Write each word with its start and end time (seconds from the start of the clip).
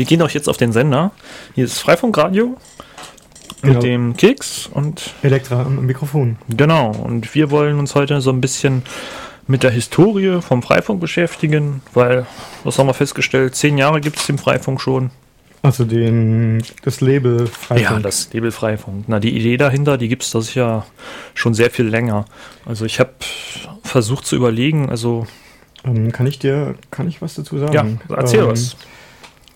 wir 0.00 0.06
gehen 0.06 0.20
doch 0.20 0.30
jetzt 0.30 0.48
auf 0.48 0.56
den 0.56 0.72
Sender. 0.72 1.10
Hier 1.54 1.66
ist 1.66 1.78
Freifunkradio 1.78 2.56
mit 3.60 3.62
Genau. 3.72 3.80
dem 3.80 4.16
Keks 4.16 4.66
und 4.72 5.12
Elektra 5.22 5.60
am 5.60 5.84
Mikrofon. 5.84 6.38
genau. 6.48 6.90
Und 6.92 7.34
wir 7.34 7.50
wollen 7.50 7.78
uns 7.78 7.94
heute 7.94 8.22
so 8.22 8.30
ein 8.30 8.40
bisschen 8.40 8.82
mit 9.46 9.62
der 9.62 9.70
Historie 9.70 10.40
vom 10.40 10.62
Freifunk 10.62 11.00
beschäftigen, 11.02 11.82
weil, 11.92 12.24
was 12.64 12.78
haben 12.78 12.86
wir 12.86 12.94
festgestellt, 12.94 13.54
zehn 13.54 13.76
Jahre 13.76 14.00
gibt 14.00 14.16
es 14.16 14.24
den 14.26 14.38
Freifunk 14.38 14.80
schon. 14.80 15.10
Also 15.60 15.84
den, 15.84 16.62
das 16.82 17.02
Label 17.02 17.46
Freifunk. 17.46 17.90
Ja, 17.90 17.98
das 17.98 18.32
Label 18.32 18.52
Freifunk. 18.52 19.04
Na, 19.08 19.20
die 19.20 19.36
Idee 19.36 19.58
dahinter, 19.58 19.98
die 19.98 20.08
gibt 20.08 20.22
es 20.22 20.30
das 20.30 20.54
ja 20.54 20.86
schon 21.34 21.52
sehr 21.52 21.68
viel 21.70 21.86
länger. 21.86 22.24
Also 22.64 22.86
ich 22.86 22.98
habe 23.00 23.10
versucht 23.82 24.24
zu 24.24 24.34
überlegen, 24.36 24.88
also 24.88 25.26
Ähm, 25.84 26.10
kann 26.12 26.26
ich 26.26 26.38
dir, 26.38 26.76
kann 26.90 27.06
ich 27.08 27.20
was 27.20 27.34
dazu 27.34 27.58
sagen? 27.58 27.74
ja, 28.08 28.16
erzähl 28.16 28.40
Ähm, 28.44 28.48
was. 28.48 28.76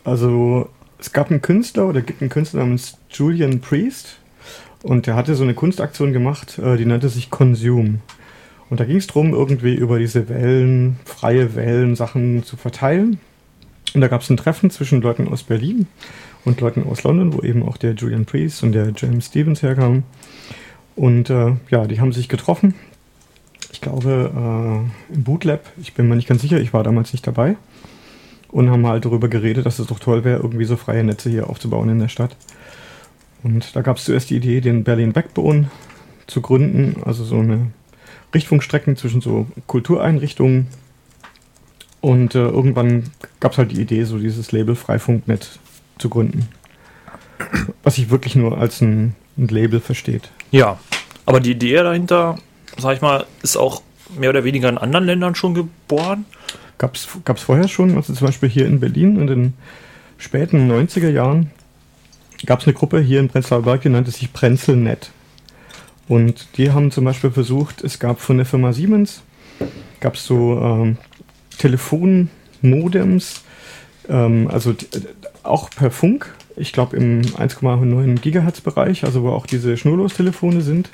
Also 0.04 0.68
es 0.98 1.12
gab 1.12 1.30
einen 1.30 1.42
Künstler 1.42 1.86
oder 1.86 2.02
gibt 2.02 2.20
einen 2.20 2.30
Künstler 2.30 2.60
namens 2.60 2.98
Julian 3.10 3.60
Priest 3.60 4.18
und 4.82 5.06
der 5.06 5.16
hatte 5.16 5.34
so 5.34 5.42
eine 5.42 5.54
Kunstaktion 5.54 6.12
gemacht, 6.12 6.58
äh, 6.58 6.76
die 6.76 6.84
nannte 6.84 7.08
sich 7.08 7.30
Consume. 7.30 8.00
Und 8.70 8.80
da 8.80 8.84
ging 8.84 8.98
es 8.98 9.06
darum, 9.06 9.32
irgendwie 9.32 9.74
über 9.74 9.98
diese 9.98 10.28
Wellen, 10.28 10.96
freie 11.04 11.54
Wellen, 11.54 11.96
Sachen 11.96 12.44
zu 12.44 12.56
verteilen. 12.56 13.18
Und 13.94 14.00
da 14.00 14.08
gab 14.08 14.22
es 14.22 14.30
ein 14.30 14.36
Treffen 14.36 14.70
zwischen 14.70 15.00
Leuten 15.00 15.28
aus 15.28 15.42
Berlin 15.42 15.86
und 16.44 16.60
Leuten 16.60 16.84
aus 16.84 17.02
London, 17.02 17.32
wo 17.32 17.40
eben 17.42 17.62
auch 17.62 17.76
der 17.76 17.92
Julian 17.92 18.24
Priest 18.24 18.62
und 18.62 18.72
der 18.72 18.92
James 18.96 19.26
Stevens 19.26 19.62
herkamen. 19.62 20.02
Und 20.96 21.30
äh, 21.30 21.52
ja, 21.70 21.86
die 21.86 22.00
haben 22.00 22.12
sich 22.12 22.28
getroffen. 22.28 22.74
Ich 23.72 23.80
glaube, 23.80 24.30
äh, 25.10 25.14
im 25.14 25.24
Bootlab, 25.24 25.64
ich 25.80 25.94
bin 25.94 26.08
mir 26.08 26.16
nicht 26.16 26.28
ganz 26.28 26.42
sicher, 26.42 26.60
ich 26.60 26.72
war 26.72 26.82
damals 26.82 27.12
nicht 27.12 27.26
dabei 27.26 27.56
und 28.54 28.70
haben 28.70 28.86
halt 28.86 29.04
darüber 29.04 29.26
geredet, 29.26 29.66
dass 29.66 29.80
es 29.80 29.88
doch 29.88 29.98
toll 29.98 30.22
wäre, 30.22 30.38
irgendwie 30.40 30.64
so 30.64 30.76
freie 30.76 31.02
Netze 31.02 31.28
hier 31.28 31.50
aufzubauen 31.50 31.88
in 31.88 31.98
der 31.98 32.08
Stadt. 32.08 32.36
Und 33.42 33.74
da 33.74 33.82
gab 33.82 33.96
es 33.96 34.04
zuerst 34.04 34.30
die 34.30 34.36
Idee, 34.36 34.60
den 34.60 34.84
Berlin 34.84 35.12
Backbone 35.12 35.70
zu 36.28 36.40
gründen, 36.40 37.02
also 37.04 37.24
so 37.24 37.40
eine 37.40 37.72
Richtfunkstrecken 38.32 38.96
zwischen 38.96 39.20
so 39.20 39.48
Kultureinrichtungen. 39.66 40.68
Und 42.00 42.36
äh, 42.36 42.46
irgendwann 42.46 43.10
gab 43.40 43.52
es 43.52 43.58
halt 43.58 43.72
die 43.72 43.80
Idee, 43.80 44.04
so 44.04 44.18
dieses 44.18 44.52
Label 44.52 44.76
Freifunknet 44.76 45.58
zu 45.98 46.08
gründen. 46.08 46.48
Was 47.82 47.96
sich 47.96 48.08
wirklich 48.10 48.36
nur 48.36 48.56
als 48.56 48.80
ein, 48.80 49.16
ein 49.36 49.48
Label 49.48 49.80
versteht. 49.80 50.30
Ja, 50.52 50.78
aber 51.26 51.40
die 51.40 51.50
Idee 51.50 51.82
dahinter, 51.82 52.38
sag 52.78 52.94
ich 52.94 53.02
mal, 53.02 53.26
ist 53.42 53.56
auch 53.56 53.82
mehr 54.16 54.30
oder 54.30 54.44
weniger 54.44 54.68
in 54.68 54.78
anderen 54.78 55.06
Ländern 55.06 55.34
schon 55.34 55.54
geboren. 55.54 56.24
Gab 57.24 57.36
es 57.36 57.42
vorher 57.42 57.68
schon, 57.68 57.96
also 57.96 58.12
zum 58.12 58.26
Beispiel 58.26 58.48
hier 58.48 58.66
in 58.66 58.80
Berlin 58.80 59.18
in 59.18 59.26
den 59.26 59.54
späten 60.18 60.70
90er 60.70 61.10
Jahren 61.10 61.50
gab 62.46 62.60
es 62.60 62.66
eine 62.66 62.74
Gruppe 62.74 63.00
hier 63.00 63.20
in 63.20 63.28
Prenzlauer 63.28 63.62
Berg, 63.62 63.82
die 63.82 63.88
nannte 63.88 64.10
sich 64.10 64.32
Prenzelnet. 64.32 65.10
Und 66.08 66.58
die 66.58 66.70
haben 66.70 66.90
zum 66.90 67.04
Beispiel 67.04 67.30
versucht, 67.30 67.82
es 67.82 67.98
gab 67.98 68.20
von 68.20 68.36
der 68.36 68.46
Firma 68.46 68.72
Siemens, 68.72 69.22
gab 70.00 70.14
es 70.14 70.26
so 70.26 70.60
ähm, 70.60 70.98
Telefonmodems, 71.58 73.42
ähm, 74.08 74.48
also 74.52 74.74
auch 75.42 75.70
per 75.70 75.90
Funk, 75.90 76.34
ich 76.56 76.72
glaube 76.72 76.96
im 76.96 77.22
1,9 77.22 78.20
Gigahertz 78.20 78.60
Bereich, 78.60 79.04
also 79.04 79.22
wo 79.22 79.30
auch 79.30 79.46
diese 79.46 79.76
Schnurlostelefone 79.76 80.60
sind. 80.60 80.90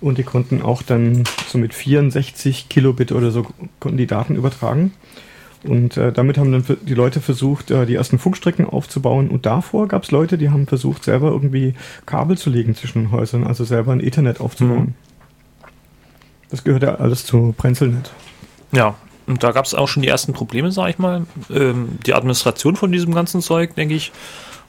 Und 0.00 0.18
die 0.18 0.22
konnten 0.22 0.62
auch 0.62 0.82
dann 0.82 1.24
so 1.48 1.58
mit 1.58 1.74
64 1.74 2.68
Kilobit 2.68 3.12
oder 3.12 3.30
so 3.30 3.46
konnten 3.78 3.98
die 3.98 4.06
Daten 4.06 4.36
übertragen. 4.36 4.92
Und 5.64 5.96
äh, 5.96 6.12
damit 6.12 6.38
haben 6.38 6.50
dann 6.50 6.64
die 6.82 6.94
Leute 6.94 7.20
versucht, 7.20 7.70
äh, 7.70 7.86
die 7.86 7.94
ersten 7.94 8.18
Funkstrecken 8.18 8.66
aufzubauen. 8.66 9.28
Und 9.28 9.46
davor 9.46 9.86
gab 9.86 10.02
es 10.02 10.10
Leute, 10.10 10.38
die 10.38 10.50
haben 10.50 10.66
versucht, 10.66 11.04
selber 11.04 11.28
irgendwie 11.28 11.74
Kabel 12.04 12.36
zu 12.36 12.50
legen 12.50 12.74
zwischen 12.74 13.12
Häusern, 13.12 13.44
also 13.44 13.64
selber 13.64 13.92
ein 13.92 14.00
Ethernet 14.00 14.40
aufzubauen. 14.40 14.94
Das 16.50 16.64
gehört 16.64 16.82
ja 16.82 16.96
alles 16.96 17.24
zu 17.24 17.54
Prenzelnet. 17.56 18.10
Ja, 18.72 18.96
und 19.26 19.42
da 19.42 19.52
gab 19.52 19.64
es 19.64 19.74
auch 19.74 19.88
schon 19.88 20.02
die 20.02 20.08
ersten 20.08 20.32
Probleme, 20.32 20.72
sag 20.72 20.90
ich 20.90 20.98
mal. 20.98 21.26
Ähm, 21.50 21.98
die 22.04 22.14
Administration 22.14 22.76
von 22.76 22.90
diesem 22.90 23.14
ganzen 23.14 23.40
Zeug, 23.40 23.74
denke 23.74 23.94
ich. 23.94 24.12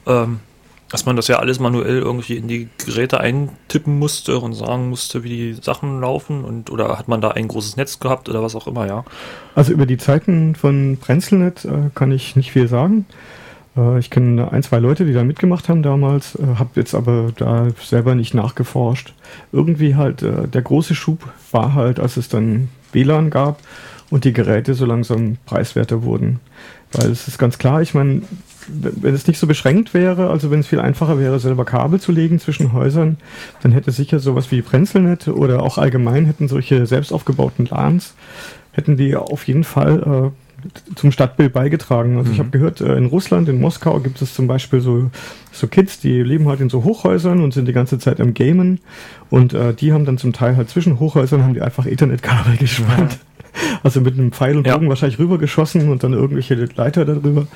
Ähm, 0.06 0.40
dass 0.94 1.08
man 1.08 1.16
das 1.16 1.28
ja 1.28 1.40
alles 1.40 1.60
manuell 1.60 1.98
irgendwie 1.98 2.38
in 2.38 2.48
die 2.48 2.70
Geräte 2.78 3.20
eintippen 3.20 3.98
musste 3.98 4.38
und 4.38 4.54
sagen 4.54 4.90
musste, 4.90 5.24
wie 5.24 5.30
die 5.30 5.54
Sachen 5.54 6.00
laufen 6.00 6.44
und 6.46 6.70
oder 6.70 7.00
hat 7.00 7.08
man 7.08 7.20
da 7.20 7.32
ein 7.32 7.48
großes 7.48 7.78
Netz 7.78 8.00
gehabt 8.00 8.30
oder 8.30 8.44
was 8.44 8.56
auch 8.56 8.68
immer, 8.68 8.86
ja. 8.86 9.04
Also 9.56 9.74
über 9.74 9.88
die 9.88 9.98
Zeiten 9.98 10.54
von 10.54 11.00
Prenzelnet 11.02 11.66
äh, 11.66 11.90
kann 11.96 12.12
ich 12.12 12.36
nicht 12.36 12.52
viel 12.52 12.68
sagen. 12.68 13.08
Äh, 13.76 13.98
ich 13.98 14.12
kenne 14.12 14.52
ein, 14.52 14.62
zwei 14.62 14.78
Leute, 14.78 15.06
die 15.06 15.14
da 15.14 15.24
mitgemacht 15.24 15.68
haben 15.68 15.82
damals, 15.82 16.36
äh, 16.36 16.60
habe 16.60 16.70
jetzt 16.76 16.94
aber 16.94 17.32
da 17.36 17.70
selber 17.84 18.14
nicht 18.14 18.36
nachgeforscht. 18.36 19.16
Irgendwie 19.52 19.96
halt, 19.96 20.22
äh, 20.22 20.48
der 20.48 20.62
große 20.62 20.94
Schub 20.94 21.28
war 21.52 21.74
halt, 21.74 22.00
als 22.00 22.18
es 22.18 22.30
dann 22.30 22.70
WLAN 22.92 23.32
gab 23.32 23.58
und 24.12 24.26
die 24.26 24.34
Geräte 24.34 24.76
so 24.76 24.86
langsam 24.86 25.38
preiswerter 25.48 26.04
wurden. 26.04 26.40
Weil 26.92 27.10
es 27.10 27.28
ist 27.28 27.40
ganz 27.40 27.58
klar, 27.58 27.82
ich 27.82 27.96
meine, 27.96 28.22
wenn 28.68 29.14
es 29.14 29.28
nicht 29.28 29.40
so 29.40 29.48
beschränkt 29.48 29.94
wäre, 29.94 30.30
also 30.30 30.52
wenn 30.52 30.60
es 30.60 30.68
viel 30.68 30.80
einfacher 30.80 31.20
wäre, 31.20 31.40
selber 31.40 31.66
Kabel 31.66 32.00
zu 32.00 32.12
legen 32.12 32.40
zwischen 32.40 32.74
Häusern, 32.74 33.18
dann 33.62 33.72
hätte 33.72 33.92
sicher 33.92 34.20
sowas 34.20 34.52
wie 34.52 34.62
Prenzelnet 34.62 35.28
oder 35.28 35.64
auch 35.64 35.78
allgemein 35.78 36.26
hätten 36.26 36.48
solche 36.48 36.86
selbst 36.86 37.12
aufgebauten 37.12 37.66
LANs, 37.66 38.16
hätten 38.72 38.98
die 38.98 39.16
auf 39.16 39.48
jeden 39.48 39.64
Fall 39.64 40.32
äh, 40.34 40.96
zum 40.96 41.12
Stadtbild 41.12 41.54
beigetragen. 41.54 42.18
Also 42.18 42.32
ich 42.32 42.40
habe 42.40 42.50
gehört, 42.50 42.82
äh, 42.82 42.96
in 42.96 43.06
Russland, 43.06 43.50
in 43.50 43.60
Moskau 43.60 44.00
gibt 44.00 44.22
es 44.22 44.34
zum 44.34 44.48
Beispiel 44.48 44.82
so, 44.82 45.10
so 45.52 45.68
Kids, 45.68 46.00
die 46.00 46.22
leben 46.22 46.48
halt 46.48 46.62
in 46.62 46.70
so 46.70 46.84
Hochhäusern 46.84 47.44
und 47.44 47.54
sind 47.54 47.68
die 47.68 47.74
ganze 47.74 48.00
Zeit 48.00 48.22
am 48.22 48.34
Gamen 48.34 48.80
und 49.30 49.54
äh, 49.54 49.74
die 49.74 49.94
haben 49.94 50.06
dann 50.06 50.18
zum 50.18 50.34
Teil 50.34 50.56
halt 50.56 50.70
zwischen 50.70 51.00
Hochhäusern 51.00 51.44
haben 51.44 51.54
die 51.54 51.62
einfach 51.62 51.86
Ethernetkabel 51.86 52.58
gespannt. 52.60 53.20
Also 53.84 54.02
mit 54.02 54.14
einem 54.18 54.32
Pfeil 54.32 54.58
und 54.58 54.66
Ja. 54.66 54.74
Bogen 54.76 54.90
wahrscheinlich 54.90 55.20
rübergeschossen 55.20 55.90
und 55.92 56.04
dann 56.04 56.14
irgendwelche 56.14 56.56
Leiter 56.76 57.06
darüber 57.06 57.48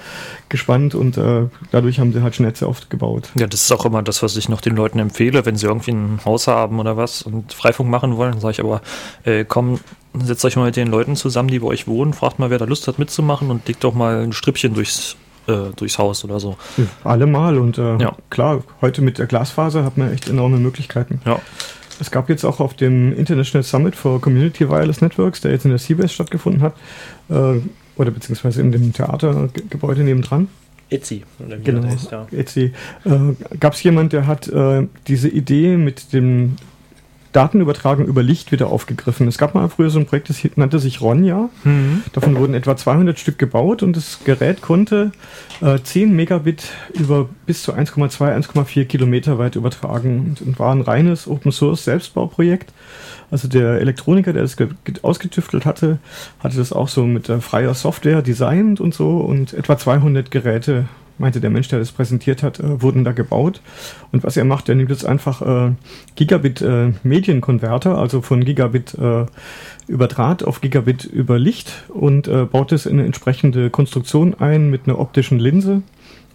gespannt 0.49 0.93
und 0.95 1.17
äh, 1.17 1.45
dadurch 1.71 1.99
haben 1.99 2.13
sie 2.13 2.21
halt 2.21 2.39
Netze 2.39 2.67
aufgebaut. 2.67 3.29
Ja, 3.37 3.47
das 3.47 3.61
ist 3.63 3.71
auch 3.71 3.85
immer 3.85 4.03
das, 4.03 4.21
was 4.23 4.35
ich 4.37 4.49
noch 4.49 4.61
den 4.61 4.75
Leuten 4.75 4.99
empfehle, 4.99 5.45
wenn 5.45 5.55
sie 5.55 5.65
irgendwie 5.65 5.91
ein 5.91 6.19
Haus 6.25 6.47
haben 6.47 6.79
oder 6.79 6.97
was 6.97 7.21
und 7.23 7.53
Freifunk 7.53 7.89
machen 7.89 8.17
wollen, 8.17 8.39
sage 8.39 8.51
ich 8.51 8.59
aber, 8.59 8.81
äh, 9.23 9.45
komm, 9.45 9.79
setzt 10.13 10.43
euch 10.45 10.55
mal 10.55 10.65
mit 10.65 10.75
den 10.75 10.87
Leuten 10.89 11.15
zusammen, 11.15 11.49
die 11.49 11.59
bei 11.59 11.67
euch 11.67 11.87
wohnen, 11.87 12.13
fragt 12.13 12.39
mal, 12.39 12.49
wer 12.49 12.57
da 12.59 12.65
Lust 12.65 12.87
hat 12.87 12.99
mitzumachen 12.99 13.49
und 13.49 13.67
legt 13.67 13.83
doch 13.83 13.93
mal 13.93 14.23
ein 14.23 14.33
Strippchen 14.33 14.73
durchs, 14.73 15.15
äh, 15.47 15.71
durchs 15.75 15.97
Haus 15.97 16.23
oder 16.23 16.39
so. 16.39 16.57
Allemal 17.03 17.57
und 17.57 17.77
äh, 17.77 17.97
Ja. 17.97 18.13
klar, 18.29 18.63
heute 18.81 19.01
mit 19.01 19.17
der 19.17 19.25
Glasfaser 19.27 19.83
hat 19.83 19.97
man 19.97 20.11
echt 20.13 20.29
enorme 20.29 20.57
Möglichkeiten. 20.57 21.21
Ja. 21.25 21.39
Es 21.99 22.11
gab 22.11 22.29
jetzt 22.29 22.43
auch 22.43 22.59
auf 22.59 22.73
dem 22.75 23.15
International 23.17 23.63
Summit 23.63 23.95
for 23.95 24.21
Community 24.21 24.69
Wireless 24.69 25.01
Networks, 25.01 25.41
der 25.41 25.51
jetzt 25.51 25.65
in 25.65 25.71
der 25.71 25.79
Seabase 25.79 26.09
stattgefunden 26.09 26.61
hat, 26.61 26.75
äh, 27.29 27.59
oder 27.95 28.11
beziehungsweise 28.11 28.61
in 28.61 28.71
dem 28.71 28.93
Theatergebäude 28.93 30.03
nebendran, 30.03 30.47
Etsy. 30.89 31.23
Oder 31.45 31.59
wie 31.59 31.63
genau, 31.63 31.81
das 31.81 31.93
heißt, 31.93 32.11
ja. 32.11 32.27
Etsy, 32.31 32.71
äh, 33.05 33.55
gab 33.59 33.73
es 33.73 33.83
jemand, 33.83 34.13
der 34.13 34.25
hat 34.25 34.47
äh, 34.47 34.87
diese 35.07 35.27
Idee 35.27 35.77
mit 35.77 36.13
dem 36.13 36.55
Datenübertragung 37.33 38.05
über 38.05 38.23
Licht 38.23 38.51
wieder 38.51 38.67
aufgegriffen. 38.67 39.27
Es 39.27 39.37
gab 39.37 39.53
mal 39.55 39.67
früher 39.69 39.89
so 39.89 39.99
ein 39.99 40.05
Projekt, 40.05 40.29
das 40.29 40.39
nannte 40.55 40.79
sich 40.79 41.01
Ronja. 41.01 41.49
Mhm. 41.63 42.03
Davon 42.13 42.35
wurden 42.37 42.53
etwa 42.53 42.75
200 42.75 43.19
Stück 43.19 43.37
gebaut 43.37 43.83
und 43.83 43.95
das 43.95 44.19
Gerät 44.23 44.61
konnte 44.61 45.11
äh, 45.61 45.79
10 45.81 46.15
Megabit 46.15 46.63
über 46.93 47.29
bis 47.45 47.63
zu 47.63 47.73
1,2, 47.73 48.19
1,4 48.19 48.85
Kilometer 48.85 49.37
weit 49.39 49.55
übertragen 49.55 50.35
und, 50.43 50.59
war 50.59 50.73
ein 50.73 50.81
reines 50.81 51.27
Open 51.27 51.51
Source 51.51 51.83
Selbstbauprojekt. 51.83 52.71
Also 53.29 53.47
der 53.47 53.81
Elektroniker, 53.81 54.31
der 54.33 54.43
das 54.43 54.55
ge 54.55 54.69
ge- 54.85 54.95
ausgetüftelt 55.01 55.65
hatte, 55.65 55.99
hatte 56.39 56.57
das 56.57 56.71
auch 56.71 56.87
so 56.87 57.05
mit 57.05 57.27
äh, 57.29 57.41
freier 57.41 57.73
Software 57.73 58.21
designt 58.21 58.79
und 58.79 58.93
so 58.93 59.17
und 59.19 59.53
etwa 59.53 59.77
200 59.77 60.31
Geräte 60.31 60.85
meinte 61.17 61.41
der 61.41 61.49
Mensch, 61.49 61.67
der 61.67 61.79
das 61.79 61.91
präsentiert 61.91 62.43
hat, 62.43 62.59
äh, 62.59 62.81
wurden 62.81 63.03
da 63.03 63.11
gebaut. 63.11 63.61
Und 64.11 64.23
was 64.23 64.37
er 64.37 64.45
macht, 64.45 64.69
er 64.69 64.75
nimmt 64.75 64.89
jetzt 64.89 65.05
einfach 65.05 65.41
äh, 65.41 65.71
Gigabit 66.15 66.61
äh, 66.61 66.93
Medienkonverter, 67.03 67.97
also 67.97 68.21
von 68.21 68.43
Gigabit 68.43 68.93
äh, 68.95 69.25
über 69.87 70.07
Draht 70.07 70.43
auf 70.43 70.61
Gigabit 70.61 71.05
über 71.05 71.39
Licht 71.39 71.71
und 71.89 72.27
äh, 72.27 72.45
baut 72.45 72.71
es 72.71 72.85
in 72.85 72.93
eine 72.93 73.05
entsprechende 73.05 73.69
Konstruktion 73.69 74.35
ein 74.39 74.69
mit 74.69 74.81
einer 74.85 74.99
optischen 74.99 75.39
Linse 75.39 75.81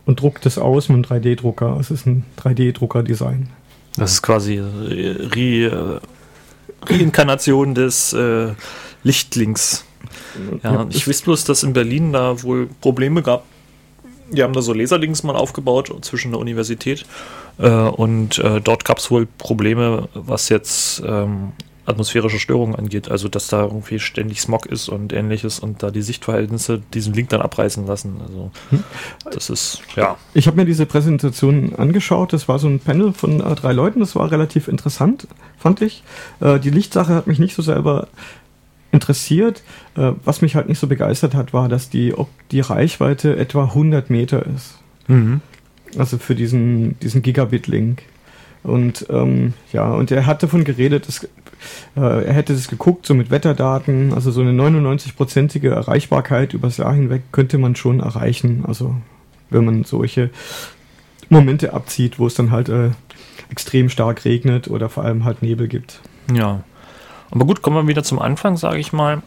und 0.06 0.20
druckt 0.20 0.46
es 0.46 0.58
aus 0.58 0.88
mit 0.88 1.10
einem 1.10 1.22
3D-Drucker. 1.22 1.76
Es 1.78 1.90
ist 1.90 2.06
ein 2.06 2.24
3D-Drucker-Design. 2.40 3.48
Das 3.96 4.12
ist 4.12 4.22
quasi 4.22 4.58
Re, 4.58 6.00
Reinkarnation 6.86 7.74
des 7.74 8.12
äh, 8.12 8.52
Lichtlinks. 9.04 9.84
Ja, 10.62 10.86
ich 10.90 11.06
weiß 11.06 11.22
bloß, 11.22 11.44
dass 11.44 11.62
in 11.62 11.72
Berlin 11.72 12.12
da 12.12 12.42
wohl 12.42 12.68
Probleme 12.80 13.22
gab. 13.22 13.44
Die 14.32 14.42
haben 14.42 14.52
da 14.52 14.62
so 14.62 14.72
Laserlinks 14.72 15.22
mal 15.22 15.36
aufgebaut 15.36 15.94
zwischen 16.02 16.32
der 16.32 16.40
Universität. 16.40 17.04
Äh, 17.58 17.68
und 17.68 18.38
äh, 18.38 18.60
dort 18.60 18.84
gab 18.84 18.98
es 18.98 19.10
wohl 19.10 19.26
Probleme, 19.26 20.08
was 20.14 20.48
jetzt 20.48 21.02
ähm, 21.06 21.52
atmosphärische 21.84 22.38
Störungen 22.38 22.76
angeht. 22.76 23.10
Also, 23.10 23.28
dass 23.28 23.48
da 23.48 23.62
irgendwie 23.62 23.98
ständig 23.98 24.40
Smog 24.40 24.66
ist 24.66 24.88
und 24.88 25.12
ähnliches 25.12 25.58
und 25.58 25.82
da 25.82 25.90
die 25.90 26.02
Sichtverhältnisse 26.02 26.80
diesen 26.94 27.12
Link 27.12 27.30
dann 27.30 27.40
abreißen 27.40 27.86
lassen. 27.86 28.20
Also, 28.22 28.50
hm. 28.70 28.84
das 29.30 29.50
ist, 29.50 29.82
ja. 29.96 30.16
Ich 30.34 30.46
habe 30.46 30.56
mir 30.56 30.64
diese 30.64 30.86
Präsentation 30.86 31.74
angeschaut. 31.76 32.32
Das 32.32 32.48
war 32.48 32.58
so 32.58 32.68
ein 32.68 32.80
Panel 32.80 33.12
von 33.12 33.40
äh, 33.40 33.54
drei 33.54 33.72
Leuten. 33.72 34.00
Das 34.00 34.14
war 34.14 34.30
relativ 34.30 34.68
interessant, 34.68 35.26
fand 35.58 35.82
ich. 35.82 36.02
Äh, 36.40 36.60
die 36.60 36.70
Lichtsache 36.70 37.14
hat 37.14 37.26
mich 37.26 37.38
nicht 37.38 37.54
so 37.54 37.62
selber 37.62 38.08
interessiert. 38.92 39.62
Äh, 39.96 40.12
was 40.24 40.42
mich 40.42 40.54
halt 40.54 40.68
nicht 40.68 40.78
so 40.78 40.86
begeistert 40.86 41.34
hat, 41.34 41.52
war, 41.52 41.68
dass 41.68 41.90
die, 41.90 42.14
ob 42.14 42.28
die 42.50 42.60
Reichweite 42.60 43.36
etwa 43.36 43.64
100 43.64 44.10
Meter 44.10 44.46
ist. 44.46 44.78
Mhm. 45.08 45.40
Also 45.98 46.18
für 46.18 46.34
diesen, 46.34 46.98
diesen 47.00 47.22
Gigabit-Link. 47.22 48.02
Und 48.62 49.06
ähm, 49.10 49.54
ja, 49.72 49.90
und 49.92 50.10
er 50.12 50.26
hat 50.26 50.42
davon 50.42 50.62
geredet, 50.62 51.08
dass, 51.08 51.24
äh, 51.24 52.24
er 52.24 52.32
hätte 52.32 52.52
das 52.52 52.68
geguckt, 52.68 53.06
so 53.06 53.14
mit 53.14 53.30
Wetterdaten, 53.30 54.14
also 54.14 54.30
so 54.30 54.40
eine 54.40 54.52
99-prozentige 54.52 55.70
Erreichbarkeit 55.70 56.54
übers 56.54 56.76
Jahr 56.76 56.94
hinweg 56.94 57.22
könnte 57.32 57.58
man 57.58 57.74
schon 57.74 58.00
erreichen. 58.00 58.64
Also 58.66 58.94
wenn 59.50 59.64
man 59.64 59.84
solche 59.84 60.30
Momente 61.28 61.72
abzieht, 61.72 62.18
wo 62.18 62.26
es 62.26 62.34
dann 62.34 62.52
halt 62.52 62.68
äh, 62.68 62.90
extrem 63.50 63.88
stark 63.88 64.24
regnet 64.24 64.68
oder 64.68 64.88
vor 64.88 65.04
allem 65.04 65.24
halt 65.24 65.42
Nebel 65.42 65.66
gibt. 65.66 66.00
Ja. 66.32 66.62
Aber 67.32 67.46
gut, 67.46 67.62
kommen 67.62 67.76
wir 67.76 67.88
wieder 67.88 68.04
zum 68.04 68.20
Anfang, 68.20 68.56
sage 68.56 68.78
ich 68.78 68.92
mal. 68.92 69.22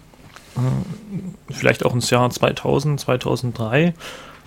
Vielleicht 1.49 1.85
auch 1.85 1.93
ins 1.93 2.09
Jahr 2.11 2.29
2000, 2.29 2.99
2003. 2.99 3.93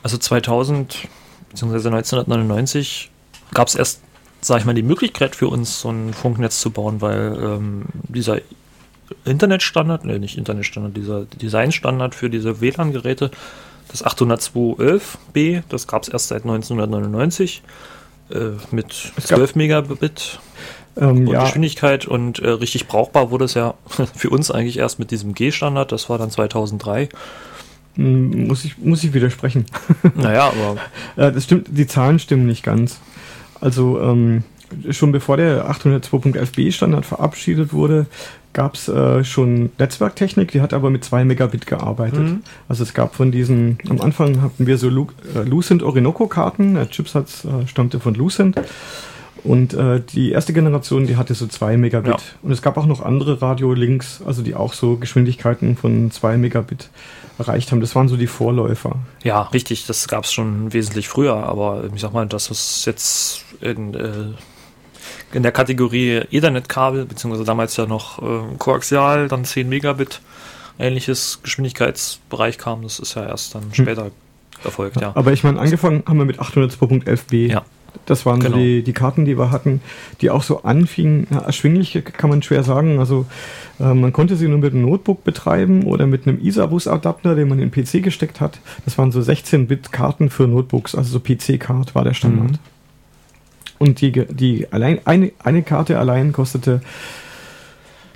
Also 0.03 0.17
2000 0.17 1.09
bzw. 1.51 1.75
1999 1.75 3.11
gab 3.53 3.69
es 3.69 3.75
erst, 3.75 4.01
sage 4.41 4.61
ich 4.61 4.67
mal, 4.67 4.75
die 4.75 4.83
Möglichkeit 4.83 5.35
für 5.35 5.49
uns, 5.49 5.81
so 5.81 5.91
ein 5.91 6.15
Funknetz 6.15 6.61
zu 6.61 6.71
bauen, 6.71 7.01
weil 7.01 7.37
ähm, 7.41 7.87
dieser 8.09 8.39
Internetstandard, 9.25 10.05
ne, 10.05 10.19
nicht 10.19 10.39
Internetstandard, 10.39 10.97
dieser 10.97 11.25
Designstandard 11.25 12.15
für 12.15 12.31
diese 12.31 12.61
WLAN-Geräte, 12.61 13.31
das 13.89 14.05
802.11b, 14.05 15.63
das 15.69 15.89
gab 15.89 16.03
es 16.03 16.09
erst 16.09 16.29
seit 16.29 16.43
1999 16.43 17.63
äh, 18.31 18.51
mit 18.71 18.93
12 18.93 19.55
Megabit 19.55 20.39
ähm, 20.97 21.09
und 21.09 21.27
ja. 21.29 21.45
Geschwindigkeit 21.45 22.07
und 22.07 22.39
äh, 22.41 22.51
richtig 22.51 22.89
brauchbar 22.89 23.31
wurde 23.31 23.45
es 23.45 23.55
ja 23.55 23.75
für 24.15 24.31
uns 24.31 24.51
eigentlich 24.51 24.79
erst 24.79 24.99
mit 24.99 25.11
diesem 25.11 25.35
G-Standard, 25.35 25.93
das 25.93 26.09
war 26.09 26.19
dann 26.19 26.31
2003. 26.31 27.09
Hm, 27.95 28.47
muss 28.47 28.65
ich, 28.65 28.79
muss 28.79 29.05
ich 29.05 29.13
widersprechen. 29.13 29.67
Naja, 30.15 30.49
aber. 30.49 30.77
Äh, 31.17 31.33
das 31.33 31.45
stimmt, 31.45 31.69
die 31.71 31.87
Zahlen 31.87 32.19
stimmen 32.19 32.47
nicht 32.47 32.63
ganz. 32.63 33.01
Also, 33.61 34.01
ähm, 34.01 34.45
schon 34.91 35.13
bevor 35.13 35.37
der 35.37 35.69
802.11b 35.71 36.73
Standard 36.73 37.07
verabschiedet 37.07 37.73
wurde, 37.73 38.07
gab 38.53 38.75
es 38.75 38.89
äh, 38.89 39.25
schon 39.25 39.71
Netzwerktechnik, 39.79 40.51
die 40.51 40.61
hat 40.61 40.73
aber 40.73 40.91
mit 40.91 41.05
2 41.05 41.25
Megabit 41.25 41.67
gearbeitet. 41.67 42.21
Mhm. 42.21 42.43
Also 42.69 42.83
es 42.83 42.95
gab 42.95 43.15
von 43.15 43.31
diesen, 43.31 43.79
am 43.89 44.01
Anfang 44.01 44.43
hatten 44.43 44.67
wir 44.67 44.79
so 44.79 44.89
Lu 44.89 45.07
äh, 45.35 45.41
Lucent 45.43 45.83
Orinoco 45.83 46.27
Karten, 46.27 46.75
der 46.75 46.89
Chipsatz 46.89 47.45
äh, 47.45 47.67
stammte 47.67 48.01
von 48.01 48.15
Lucent. 48.15 48.61
Und 49.45 49.73
äh, 49.75 50.01
die 50.01 50.33
erste 50.33 50.53
Generation, 50.53 51.07
die 51.07 51.17
hatte 51.17 51.35
so 51.35 51.47
2 51.47 51.77
Megabit. 51.77 52.13
Ja. 52.13 52.19
Und 52.43 52.51
es 52.51 52.63
gab 52.63 52.77
auch 52.77 52.87
noch 52.87 53.03
andere 53.03 53.41
Radio-Links, 53.41 54.23
also 54.27 54.43
die 54.43 54.55
auch 54.55 54.73
so 54.73 54.97
Geschwindigkeiten 54.97 55.77
von 55.77 56.11
2 56.11 56.37
Megabit 56.37 56.91
erreicht 57.39 57.71
haben. 57.71 57.81
Das 57.81 57.95
waren 57.95 58.09
so 58.09 58.17
die 58.17 58.27
Vorläufer. 58.27 58.97
Ja, 59.23 59.43
richtig, 59.43 59.87
das 59.87 60.09
gab 60.09 60.25
es 60.25 60.33
schon 60.33 60.73
wesentlich 60.73 61.09
früher, 61.09 61.35
aber 61.35 61.85
ich 61.95 62.01
sag 62.01 62.13
mal, 62.13 62.27
das 62.27 62.51
ist 62.51 62.85
jetzt 62.85 63.45
in, 63.61 63.95
äh, 63.95 64.33
in 65.33 65.43
der 65.43 65.53
Kategorie 65.53 66.23
Ethernet-Kabel, 66.31 67.05
beziehungsweise 67.05 67.45
damals 67.45 67.77
ja 67.77 67.87
noch 67.87 68.23
äh, 68.23 68.57
Koaxial, 68.59 69.29
dann 69.29 69.45
10 69.45 69.69
Megabit, 69.69 70.21
ähnliches 70.79 71.41
Geschwindigkeitsbereich 71.43 72.59
kam, 72.59 72.83
das 72.83 72.99
ist 72.99 73.15
ja 73.15 73.27
erst 73.27 73.55
dann 73.55 73.65
hm. 73.65 73.75
später 73.75 74.05
hm. 74.07 74.13
erfolgt, 74.65 75.01
ja. 75.01 75.13
Aber 75.15 75.33
ich 75.33 75.45
meine, 75.45 75.61
angefangen 75.61 76.03
haben 76.07 76.19
wir 76.19 76.25
mit 76.25 76.41
802.11b. 76.41 77.49
Ja. 77.49 77.63
Das 78.07 78.27
waren 78.27 78.41
genau. 78.41 78.57
die, 78.57 78.83
die 78.83 78.93
Karten, 78.93 79.25
die 79.25 79.39
wir 79.39 79.51
hatten, 79.51 79.81
die 80.21 80.31
auch 80.31 80.43
so 80.43 80.63
anfingen. 80.63 81.27
Ja, 81.31 81.41
erschwinglich 81.41 81.99
kann 82.17 82.31
man 82.31 82.43
schwer 82.43 82.63
sagen. 82.63 82.99
Also 82.99 83.27
äh, 83.81 83.95
man 83.95 84.13
konnte 84.13 84.37
sie 84.37 84.49
nur 84.49 84.59
mit 84.59 84.73
einem 84.73 84.83
Notebook 84.83 85.25
betreiben 85.25 85.85
oder 85.85 86.07
mit 86.07 86.27
einem 86.27 86.41
ISA-Bus-Adapter, 86.41 87.35
den 87.35 87.49
man 87.49 87.59
in 87.59 87.71
den 87.71 87.85
PC 87.85 88.03
gesteckt 88.03 88.41
hat. 88.41 88.61
Das 88.85 88.99
waren 88.99 89.13
so 89.13 89.21
16-Bit-Karten 89.21 90.31
für 90.31 90.47
Notebooks, 90.47 90.95
also 90.95 91.11
so 91.11 91.21
PC-Card 91.21 91.95
war 91.95 92.05
der 92.05 92.15
Standard. 92.15 92.53
Mhm. 92.53 92.59
Und 93.79 94.01
die, 94.01 94.13
die 94.13 94.71
allein, 94.73 95.01
eine, 95.05 95.33
eine 95.43 95.63
Karte 95.63 95.99
allein 95.99 96.33
kostete 96.33 96.81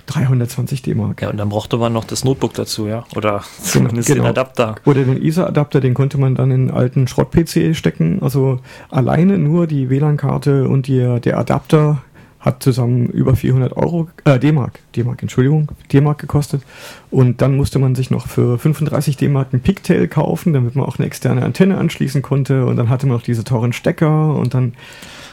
320 0.07 0.81
D-Mark. 0.81 1.21
Ja, 1.21 1.29
und 1.29 1.37
dann 1.37 1.49
brauchte 1.49 1.77
man 1.77 1.93
noch 1.93 2.03
das 2.03 2.23
Notebook 2.23 2.53
dazu, 2.53 2.87
ja? 2.87 3.05
Oder 3.15 3.31
genau, 3.31 3.43
zumindest 3.63 4.07
genau. 4.07 4.23
den 4.23 4.29
Adapter. 4.29 4.75
Oder 4.85 5.03
den 5.03 5.21
ISA-Adapter, 5.21 5.79
den 5.79 5.93
konnte 5.93 6.17
man 6.17 6.35
dann 6.35 6.51
in 6.51 6.69
einen 6.69 6.71
alten 6.71 7.07
Schrott-PC 7.07 7.75
stecken. 7.75 8.21
Also 8.21 8.59
alleine 8.89 9.37
nur 9.37 9.67
die 9.67 9.89
WLAN-Karte 9.89 10.67
und 10.67 10.87
die, 10.87 11.19
der 11.21 11.37
Adapter 11.37 12.01
hat 12.43 12.61
zusammen 12.61 13.07
über 13.07 13.35
400 13.35 13.75
Euro, 13.77 14.09
äh, 14.25 14.37
D-Mark, 14.37 14.79
D-Mark, 14.95 15.21
Entschuldigung, 15.21 15.69
D-Mark 15.91 16.19
gekostet. 16.19 16.61
Und 17.09 17.41
dann 17.41 17.55
musste 17.55 17.79
man 17.79 17.95
sich 17.95 18.11
noch 18.11 18.27
für 18.27 18.59
35 18.59 19.15
D-Mark 19.15 19.53
ein 19.53 19.61
Pigtail 19.61 20.07
kaufen, 20.07 20.51
damit 20.51 20.75
man 20.75 20.85
auch 20.85 20.99
eine 20.99 21.07
externe 21.07 21.43
Antenne 21.43 21.77
anschließen 21.77 22.21
konnte. 22.21 22.65
Und 22.65 22.75
dann 22.75 22.89
hatte 22.89 23.07
man 23.07 23.15
noch 23.15 23.23
diese 23.23 23.45
teuren 23.45 23.73
Stecker 23.73 24.35
und 24.35 24.53
dann 24.53 24.73